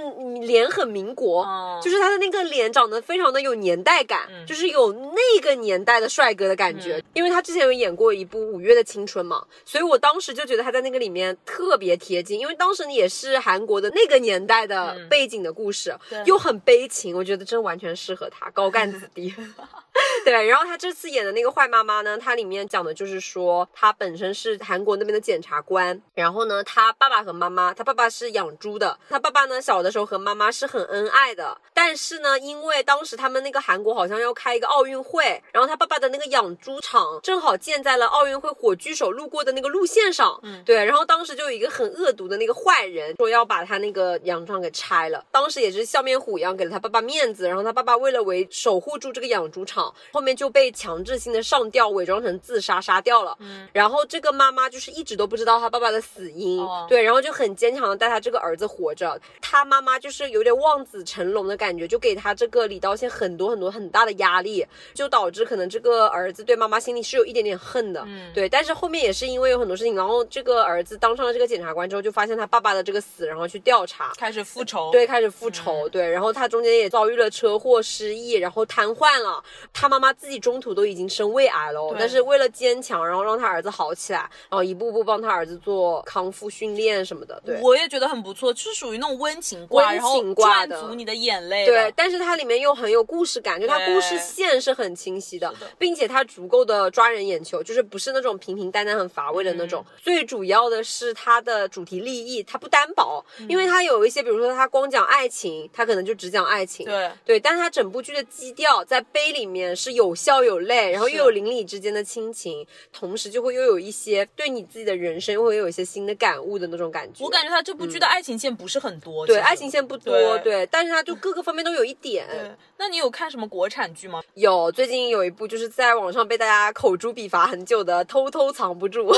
[0.43, 6.99] 脸很民国，嗯就是他的那个脸长得非常的有年代感，就是有那个年代的帅哥的感觉。
[6.99, 19.35] 嗯因为他之前有演过一部《五月的青春》嘛，所以我当时就觉得他在那个里面特别贴近，因为当时也是韩国的那个年代的背景的故事，嗯又很悲情，我觉得真完全适合他，高干子弟。
[20.24, 49.82] 对，然后他这次演的那个坏妈妈呢，它里面讲的就是说，她本身是韩国那边的检察官，然后呢，她爸爸和妈妈，她爸爸是养猪的，她爸爸呢小的时候和妈妈是很恩爱的，但是呢，因为当时他们那个韩国好像要开一个奥运会，然后他爸爸的那个养猪场正好建在了奥运会火炬手路过的那个路线上，嗯，对，然后当时就有一个很恶毒的那个坏人说要把他那个养猪场给拆了，当时也是笑面虎一样给了他爸爸面子，然后他爸爸为了维守护住这个养猪场，
[50.12, 53.37] 后面就被强制性的上吊，伪装成自杀杀掉了。
[53.41, 59.18] 嗯，然后这个妈妈就是一直都不知道他爸爸的死因，哦对，然后就很坚强的带他这个儿子活着。
[59.41, 68.03] 他妈妈就是有点望子成龙的感觉，就给他这个李道宪很多很多很大的压力，就导致可能这个儿子对妈妈心里是有一点点恨的。
[68.07, 74.12] 嗯对，但是后面也是因为有很多事情，然后这个儿子当上了这个检察官之后，就发现他爸爸的这个死，然后去调查。
[74.16, 74.91] 开始复仇。
[74.91, 79.43] 对，开始复仇，对，然后他中间也遭遇了车祸、失忆，然后瘫痪了。
[79.73, 84.18] 他妈妈自己中途都已经生胃癌了但是为了坚强，然后让他儿子好起来，
[84.49, 87.59] 然后一步步帮他儿子做康复训练什么的，对。
[87.61, 91.73] 我也觉得很不错，就是属于那种温情挂，温然后情挂的赚足你的眼泪的。
[91.73, 99.87] 对，但是它里面又很有故事感，就它故事线是很清晰的的，并且它足够的抓人眼球，就是不是那种平平淡淡很乏味的那嗯种。
[100.01, 106.85] 最主要的是它的主题立意，它不单薄，嗯因为它有一些，比如说它光讲爱情，它可能就只讲爱情。
[106.87, 117.23] 对对，但它整部剧的基调在悲里面是有笑有泪，然后又有邻里之间的亲情，同时就会又有一些对你自己的人生又会有一些新的感悟的那种感觉。
[117.25, 119.27] 我感觉他这部剧的爱情线不是很多。
[119.27, 122.27] 对爱情线不多，对对，但是他就各个方面都有一点。
[122.29, 124.23] 对，那你有看什么国产剧吗？
[124.35, 129.01] 有，最近有一部就是在网上被大家口诛笔伐很久的《偷偷藏不住》。
[129.05, 129.15] 哇，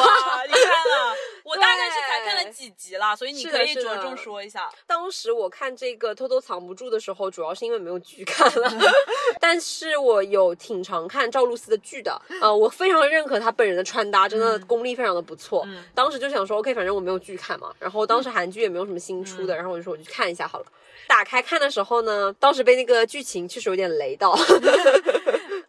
[0.47, 4.69] 你看了，我大概是才看了几集啦，所以你可以着重说一下。
[4.87, 8.73] 当时我看这个《偷偷藏不住》的时候，主要是因为没有剧看了，
[9.39, 12.19] 但是我有挺常看赵露思的剧的。
[12.41, 15.63] 呃，我非常认可她本人的穿搭，真的功力非常的不错。
[15.67, 20.67] 嗯当时就想说，OK，反正我没有剧看嘛，然后当时韩剧也没有什么新出嗯的，然后我就说我去看一下好了。
[21.07, 24.35] 打开看的时候呢，当时被那个剧情确实有点雷到。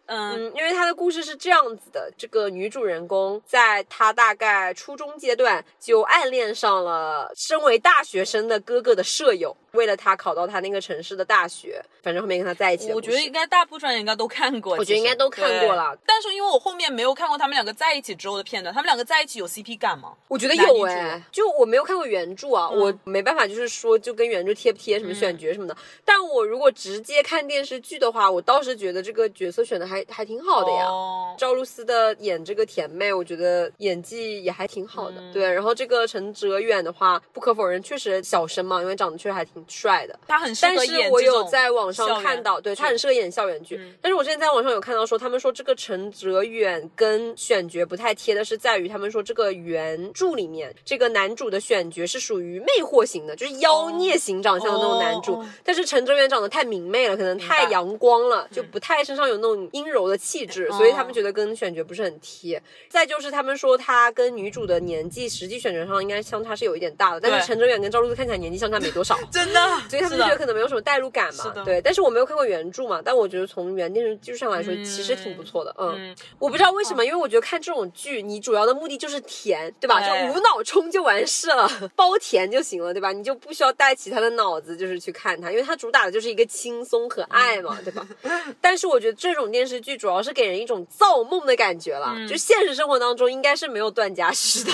[0.06, 20.12] 嗯，嗯，因为他的故事是这样子的，这个女主人公在她大概初中阶段就暗恋上了身为大学生的哥哥的舍友，为了他考到他那个城市的大学，反正后面跟他在一起我觉得应该大部分人应该都看过，我觉得应该都看过了但是因为我后面没有看过他们两个在一起之后的片段，他们两个在一起有 CP 感吗？
[20.28, 25.76] 我觉得有哎、就我没有看过原著啊，嗯我没办法就是说就跟原著贴不贴什么选角什么的。
[26.04, 30.84] 但我如果直接看电视剧的话，我倒是觉得这个角色选的还还还挺好的呀。
[30.86, 35.16] 哦赵露思的演这个甜妹，我觉得演技也还挺好的。
[35.18, 40.18] 嗯对，然后这个陈哲远的话，不可否认确实小生嘛，因为长得确实还挺帅的。
[40.26, 43.76] 他很适但是我有在网上看到，对他很适合演校园剧。
[43.76, 55.44] 嗯但是我之前在网上有看到说，他们说这个陈哲远跟选角不太贴的是在于，他们说这个原著里面这个男主的选角是属于魅惑型的，就是妖孽型长相的那种男主。
[55.62, 62.62] 但是陈哲远长得太明媚了，可能太阳光了，就不太身上有那种阴柔的气质，所以他们觉得跟选角不是很贴。
[62.88, 69.18] 再就是他们说他跟女主的年纪实际选角上应该相差是有一点大的，但是陈哲远跟赵露思看起来年纪相差没多少。
[69.30, 71.80] 真的，所以他们觉得可能没有什么代入感嘛，对。
[71.80, 75.94] 但是我没有看过原著嘛，但我觉得从原电视剧上来说，嗯其实挺不错的，嗯。
[75.98, 80.00] 嗯，我不知道为什么，因为我觉得看这种剧，你主要的目的就是甜，对吧？
[80.00, 83.12] 就无脑冲就完事了， 包甜就行了，对吧？
[83.12, 88.06] 你就不需要带其他的脑子，就是去看它，因为它主打的就是一个轻松和爱嘛，对吧？
[88.60, 94.72] 但是我觉得这种电视剧主要是给人一种造梦的感觉了，嗯就现实生活当中应该是没有段嘉许的，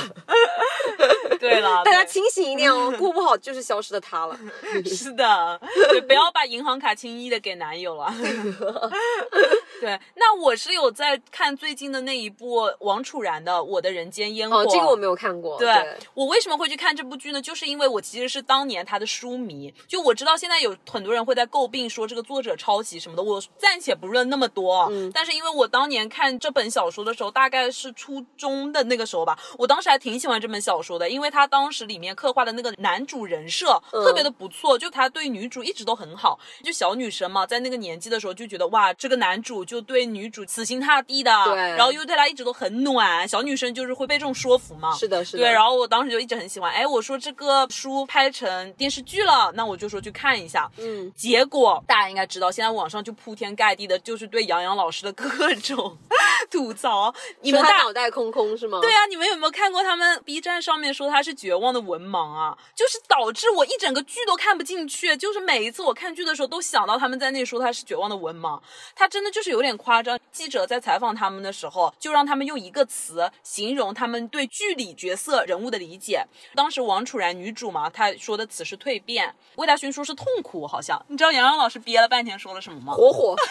[1.39, 4.39] 对了，大家清醒一点哦，过不好就是消失的他了。
[4.85, 8.13] 是的，对，不要把银行卡轻易的给男友了。
[9.83, 14.57] 对，那我是有在看最近的那一部王楚然的《我的人间烟火》。
[14.61, 15.69] 哦，这个我没有看过，对
[16.15, 17.43] 我为什么会去看这部剧呢？
[17.43, 24.87] 就是因为我其实是当年他的书迷，就我知道现在有很多人会在诟病说这个作者抄袭什么的，我暂且不论那么多。
[24.93, 44.95] 嗯但是因为我当年看这本小说的时候，大概是初中的那个时候吧，我当时还挺喜欢这本小说的，因为他当时里面刻画的那个男主人设嗯特别的不错，就他对女主一直都很好，就小女生嘛，在那个年纪的时候就觉得哇，这个男主就对女主死心塌地的，对然后又对她一直都很暖，小女生就是会被这种说服嘛。
[44.95, 50.71] 是的，是的，对，然后我当时就一直很喜欢，哎，我说这个书拍成电视剧了，那我就说去看一下。
[50.77, 55.97] 嗯，结果大家应该知道，现在网上就铺天盖地的，就是对杨洋老师的各种
[56.51, 57.15] 吐槽。
[57.41, 58.79] 你们大脑袋空空是吗？
[58.83, 62.55] 对啊，你们有没有看过他们 B 站上面说他是绝望的文盲啊？
[62.77, 68.61] 就是导致我一整个剧都看不进去，就是每一次我看剧的时候都想到他们在那说他是绝望的文盲，
[68.95, 70.19] 他真的就是有点夸张。
[70.31, 76.25] 记者在采访他们的时候，就让他们用一个词形容他们对剧里角色人物的理解。
[76.55, 82.95] 当时王楚然女主嘛，她说的词是蜕变，魏大勋说是痛苦，好像你知道杨洋老师憋了半天说了什么吗？
[82.95, 83.35] 火火，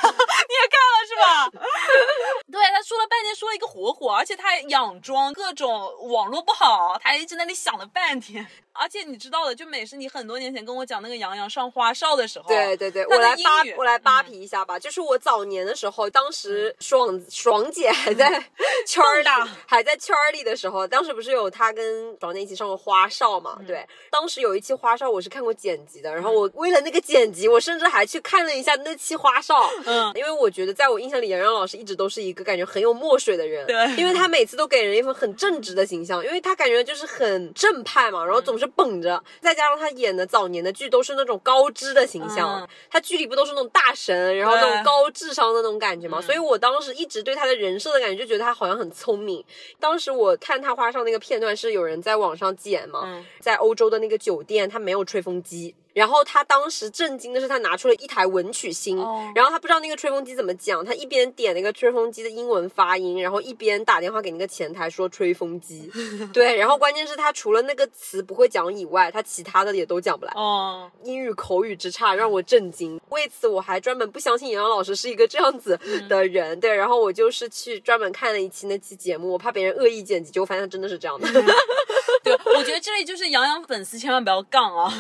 [0.49, 1.66] 你也看了是吧？
[2.51, 8.45] 对，他说了半天，说了一个火火，而且他还佯装各种网络不好，他还一直在那里想了半天。
[8.74, 14.80] 而且你知道的，就美是你很多年前跟我讲那个杨洋上花少的时候，对对对，我来扒我来扒嗯皮一下吧。
[14.80, 18.44] 就是我早年的时候，当时爽爽姐还在
[18.88, 19.30] 圈儿里，
[19.66, 23.58] 还在圈儿里的时候，当时不是有她跟爽姐一起上过花少嘛？
[23.68, 33.76] 对，当时有一期花少我是看过剪辑的，然后我为了那个剪辑，我甚至还去看了一下那期花少，嗯，因为我觉得在我印象里，杨洋老师一直都是一个感觉很有墨水的人，对。
[33.98, 42.68] 因为他每次都给人一份很正直的形象，因为他感觉就是很正派嘛，然后总是绷着，再加上他演的早年的剧都是那种高知的形象，嗯。
[42.89, 49.43] 他剧里不都是那种大神，然后那种高智商的那种感觉嘛，嗯所以我当时一直对他的人设的感觉就觉得他好像很聪明。
[49.79, 55.75] 当时我看他花上那个片段是有人在网上剪嘛，嗯在欧洲的那个酒店，他没有吹风机。
[55.94, 65.92] 然后他当时震惊的是，他拿出了一台文曲星，哦然后他不知道那个吹风机怎么讲，他一边点那个吹风机的英文发音，然后一边打电话给那个前台说吹风机。
[66.34, 70.32] 对，然后关键是他除了那个词不会讲以外，他其他的也都讲不来。
[70.36, 75.78] 哦，英语口语之差让我震惊，为此我还专门不相信杨洋老师是一个这样子
[76.08, 81.28] 的人，对，然后我就是去专门看了一期那期节目，我怕别人恶意剪辑，结果发现他真的是这样的，
[82.24, 84.93] 对，我觉得这里就是杨洋粉丝千万不要杠啊，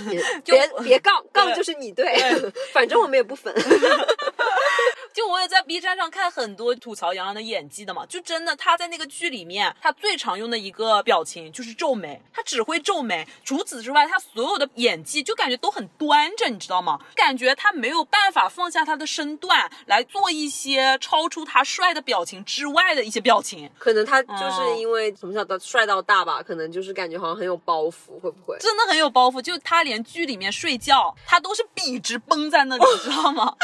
[0.43, 2.05] 别别杠，杠就是你对，
[2.73, 3.53] 反正我们也不粉。
[5.13, 13.27] 就我也在 B 站上看很多吐槽杨洋的演技的嘛，就真的他在那个剧里面，他最常用的一个表情就是皱眉，他只会皱眉。
[13.43, 16.99] 除此之外，他所有的演技就感觉都很端着，你知道吗？
[17.15, 23.69] 感觉他没有办法放下他的身段来做一些超出他帅的表情之外的一些表情。
[23.77, 28.57] 可能他就是因为从小到帅到大吧，可能就是感觉好像很有包袱，会不会？
[28.59, 33.55] 真的很有包袱，就他连剧里面睡觉，他都是笔直绷在那里，你知道吗？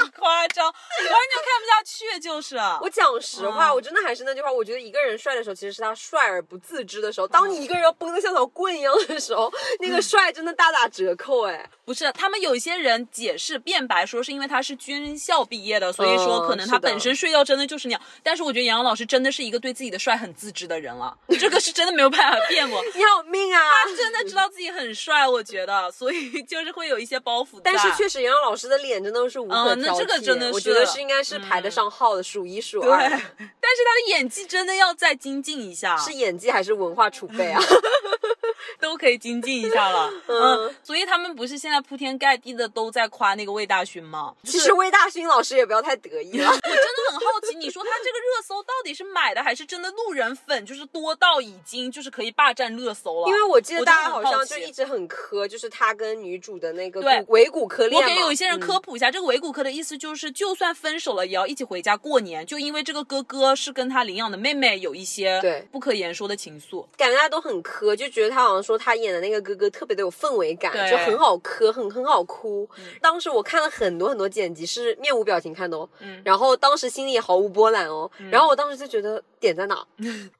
[0.00, 0.72] 很夸张，
[1.10, 2.56] 完全看不下去，就是。
[2.80, 7.28] 我讲实话，嗯我真的还是那句话，我觉得一个人帅的时候，其实是他帅而不自知的时候。
[7.28, 11.68] 当你一个人要绷得像条棍一样的时候，那个帅真的大打折扣哎。
[11.84, 18.00] 不是，他们有一些人解释辩白说是因为他是军校毕业的，所以说可能他本身睡觉真的就是那样。
[18.22, 22.82] 但是我觉得杨洋老师真的是一个对自己的帅很自知的人了，这个是真的没有办法辩过。
[22.94, 23.60] 你好命啊！
[23.84, 27.60] 他真的知道自己很帅，我觉得，所以就是会有一些包袱。
[27.62, 29.98] 但是确实，杨洋老师的脸真的是无可挑剔。
[29.98, 33.00] 这个真的是得是应该是排得上号的，数一数对，二。
[33.08, 37.60] 但是他的演技真的要再精进一下，是演技还是文化储备啊？
[38.80, 40.10] 都可以精进一下了。
[40.26, 44.34] 嗯，所以他们不是现在铺天盖地的都在夸那个魏大勋吗？
[44.44, 46.48] 其实魏大勋老师也不要太得意了。
[46.50, 53.28] 我真的很好奇，你说他这个热搜到底是买的还是真的路人粉，就是多到已经就是可以霸占热搜了？
[53.28, 58.08] 因为我记得大家好好像就一直很磕，就是他跟女主的那个对骨尾骨科恋嘛。
[58.08, 66.86] 我给有一些人嗯科普一下，这个维骨科的意思就是，就算分手了，也要一起回家过年，就因为这个哥哥是跟他领养的妹妹有一些对不可言说的情愫。
[66.96, 72.68] 感觉大家都很磕，就觉得他好像说他演的那个哥哥特别的有氛围感，就很好磕，很很好哭。
[73.00, 79.86] 当时我看了很多很多剪辑，是面无表情看的哦，嗯然后当时心里也毫无波澜哦，然后我当时就觉得点在哪？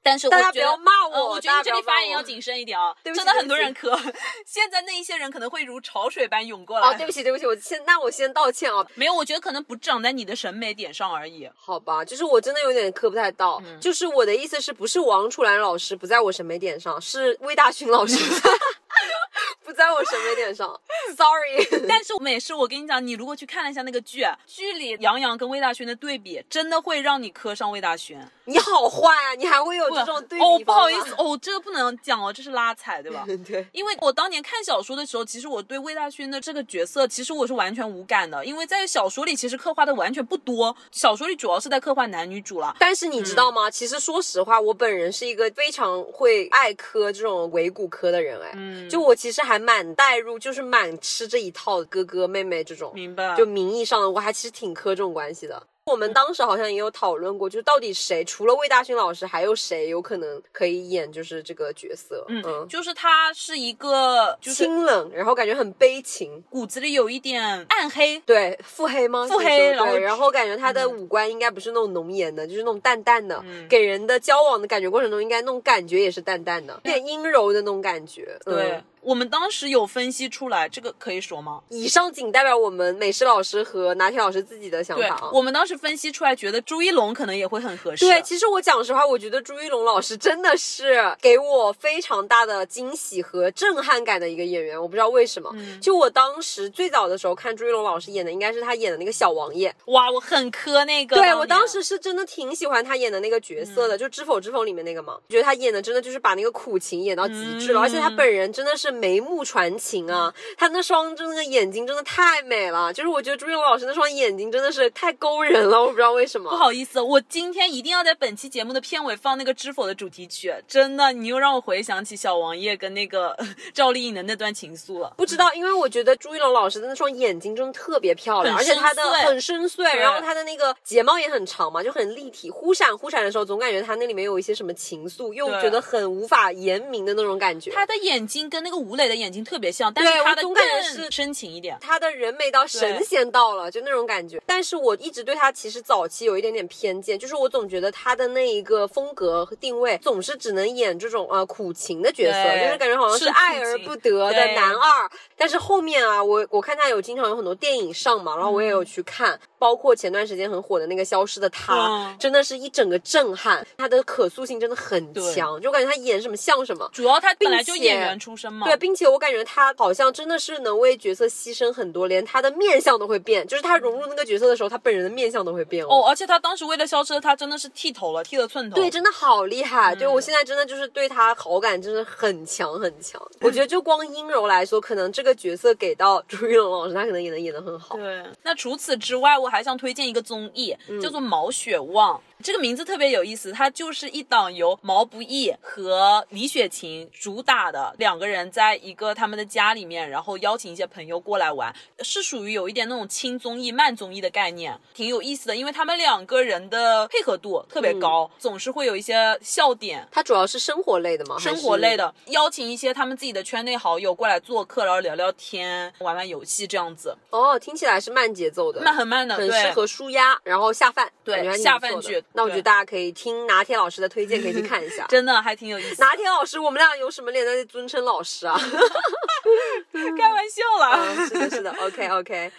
[0.02, 3.96] 但是 大家不要骂我呃我觉得这里发言要谨慎一点啊，对不起真的很多人磕，
[4.44, 6.88] 现在那一些人可能会如潮水般涌过来。
[6.88, 8.84] 哦，对不起对不起，我先那我先道歉啊。
[8.94, 11.48] 没有，我觉得可能不长在你的审美点上而已。
[11.56, 18.16] 好吧，就是我真的有点磕不太到，嗯就是我的意思是不是王楚然老师不在我审美点上，是魏大大勋老师
[19.62, 20.80] 不在我审美点上。
[21.16, 21.86] sorry。
[21.88, 28.18] 但是美是我跟你讲，你如果去看了一下那个剧，剧里杨洋跟魏大勋的对比，真的会让你磕上魏大勋。
[28.44, 33.24] 你好坏啊，你还会有这种对比哦，不好意思，哦，这个不能讲哦，这是拉踩，对吧？
[33.46, 33.66] 对。
[33.72, 42.74] 因为我当年看小说的时候，其实我对魏大勋的这个角色，其实我是完全无感的，因为在小说里其实刻画的完全不多，小说里主要是在刻画男女主了。
[42.78, 43.70] 但是你知道吗？
[43.70, 53.36] 其实说实话，我本人是一个非常会爱磕这种伪骨科的人，哎，嗯就我其实还蛮带入，就是蛮吃这一套哥哥妹妹这种，明白？
[53.36, 55.62] 就名义上的，我还其实挺磕这种关系的。
[55.86, 62.26] 我们当时好像也有讨论过，就到底谁除了魏大勋老师，还有谁有可能可以演就是这个角色？
[62.28, 68.20] 嗯，就是他是一个，就是清冷，然后感觉很悲情，骨子里有一点暗黑。
[68.26, 69.26] 对，腹黑吗？
[69.26, 78.38] 腹黑然后对，然后感觉他的五官应该不是那种浓颜的，就是那种淡淡的，嗯给人的交往的感觉过程中，应该那种感觉也是淡淡的，有点阴柔的那种感觉。
[78.44, 81.60] 对、嗯我们当时有分析出来，这个可以说吗？
[81.68, 88.04] 以上仅代表我们美食老师和拿铁老师自己的想法啊。，我们当时分析出来，觉得朱一龙可能也会很合适。
[88.04, 94.80] 对，其实我讲实话，我觉得朱一龙老师真的是给我非常大的惊喜和震撼感的一个演员。
[94.80, 99.74] 我不知道为什么，嗯就我当时最早的时候看朱一龙老师演的，应该是他演的那个小王爷。
[99.86, 101.16] 哇，我很磕那个。
[101.16, 116.50] 对我当时是真的挺喜欢他演的那个角色的，就《知否知否》里面那个嘛，觉得他演的真的就是把那个苦情演到极致了，嗯而且他本人真的是眉目传情啊，他那双就那个眼睛真的太美了，就是我觉得朱一龙老师那双眼睛真的是太勾人了，我不知道为什么。
[116.50, 123.36] 不好意思，我今天一定要在本期节目的片尾放那个《知否》的主题曲，真的，你又让我回想起小王爷跟那个
[123.72, 125.14] 赵丽颖的那段情愫了。
[125.16, 137.70] 不知道，因为我觉得朱一龙老师的那双眼睛真的特别漂亮，而且他的很深邃，然后他的那个睫毛也很长嘛，就很立体，忽闪忽闪的时候，总感觉他那里面有一些什么情愫，又觉得很无法言明的那种感觉。
[137.72, 141.76] 他的眼睛跟那个吴磊的眼睛特别像，但是他的更是深情一点。
[141.80, 144.40] 他的人美到神仙到了，就那种感觉。
[144.46, 155.10] 但是我一直对他其实早期有一点点偏见，就是我总觉得他的那一个风格和定位总是只能演这种呃苦情的角色，就是感觉好像是爱而不得的男二。
[155.36, 166.88] 但是后面啊，我我看他有经常有很多电影上嘛，然后我也有去看，包括前段时间很火的那个《消失的他》嗯真的是一整个震撼，他的可塑性真的很强，就感觉他演什么像什么。
[166.92, 176.04] 主要他本来就演员出身嘛，对，并且我感觉他好像真的是能为角色牺牲很多，连他的面相都会变，就是他融入那个角色的时候，他本人的面相都会变哦，。
[176.08, 178.76] 而且他当时为了消失，他真的是剃头了，剃了寸头。
[178.76, 179.94] 对，真的好厉害！
[179.94, 183.20] 对嗯我现在真的就是对他好感真的很强很强。
[183.40, 187.96] 我觉得 就光阴柔来说，可能这个角色给到朱一龙老师，他可能也能演得很好。
[187.96, 192.16] 对，那除此之外，我还想推荐一个综艺，嗯叫做《毛血旺》。
[192.40, 205.54] 这个名字特别有意思，它就是一档由毛不易和李雪琴主打的两个人在一个他们的家里面，然后邀请一些朋友过来玩，是属于有一点那种轻综艺、慢综艺的概念，挺有意思的。
[205.54, 210.08] 因为他们两个人的配合度特别高，总是会有一些笑点。
[210.10, 211.38] 他主要是生活类的吗？
[211.38, 222.20] 生活类的，邀请一些他们自己的圈内好友过来做客，然后聊聊天、玩玩游戏这样子，哦，听起来是慢节奏的，慢很慢的，很适合舒压，然后下饭，对下饭剧。
[222.32, 226.02] 那我觉得大家可以听拿铁老师的推荐，可以去看一下 真的还挺有意思。
[226.02, 228.60] 拿铁老师，我们俩有什么脸在这尊称老师啊？
[230.16, 230.98] 开玩笑啦。
[231.16, 232.52] 嗯，是的，是的，OK OK。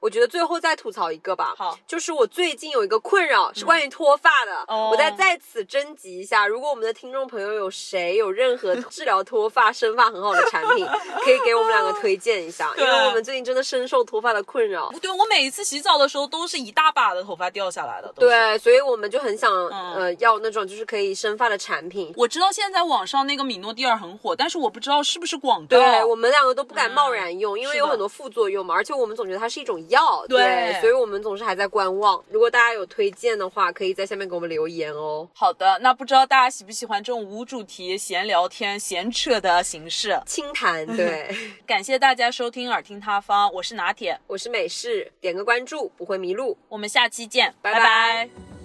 [0.00, 1.54] 我觉得最后再吐槽一个吧。
[1.56, 10.86] 好，就是我最近有一个困扰是关于脱发的，哦我再在此征集一下，如果我们的听众朋友有谁有任何 治疗脱发、生发很好的产品，
[11.24, 14.92] 可以给我们两个推荐一下，因为我们最近真的深受脱发的困扰。
[15.00, 18.12] 对我每一次洗澡的时候都是一大把的头发掉下来的。
[18.16, 22.12] 对，所以我们就很想、嗯呃要那种就是可以生发的产品。
[22.16, 25.76] 我知道现在网上那个米诺地尔很火，但是我不知道是不是广告。
[25.76, 32.22] 对我们两个都不敢贸然用，因为有很多副作用嘛，而且我们总觉得它是一种药，对所以我们总是还在观望。
[32.30, 35.28] 如果大家有推荐的话，可以在下面给我们留言哦。
[35.34, 40.20] 好的，那不知道大家喜不喜欢这种无主题、闲聊天、闲扯的形式？
[40.26, 41.28] 清谈，对，
[41.66, 46.56] 感谢大家收听耳听他方，我是拿铁，我是美式，点个关注不会迷路。
[46.68, 48.55] 我们下期见，拜拜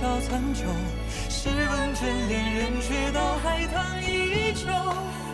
[0.00, 0.62] 笑残酒，
[1.28, 4.68] 试问眷恋人，却道海棠依旧。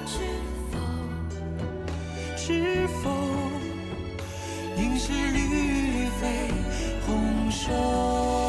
[0.07, 0.17] 知
[0.73, 0.79] 否？
[2.35, 3.11] 知否？
[4.79, 6.49] 应是绿肥
[7.07, 8.44] 红瘦。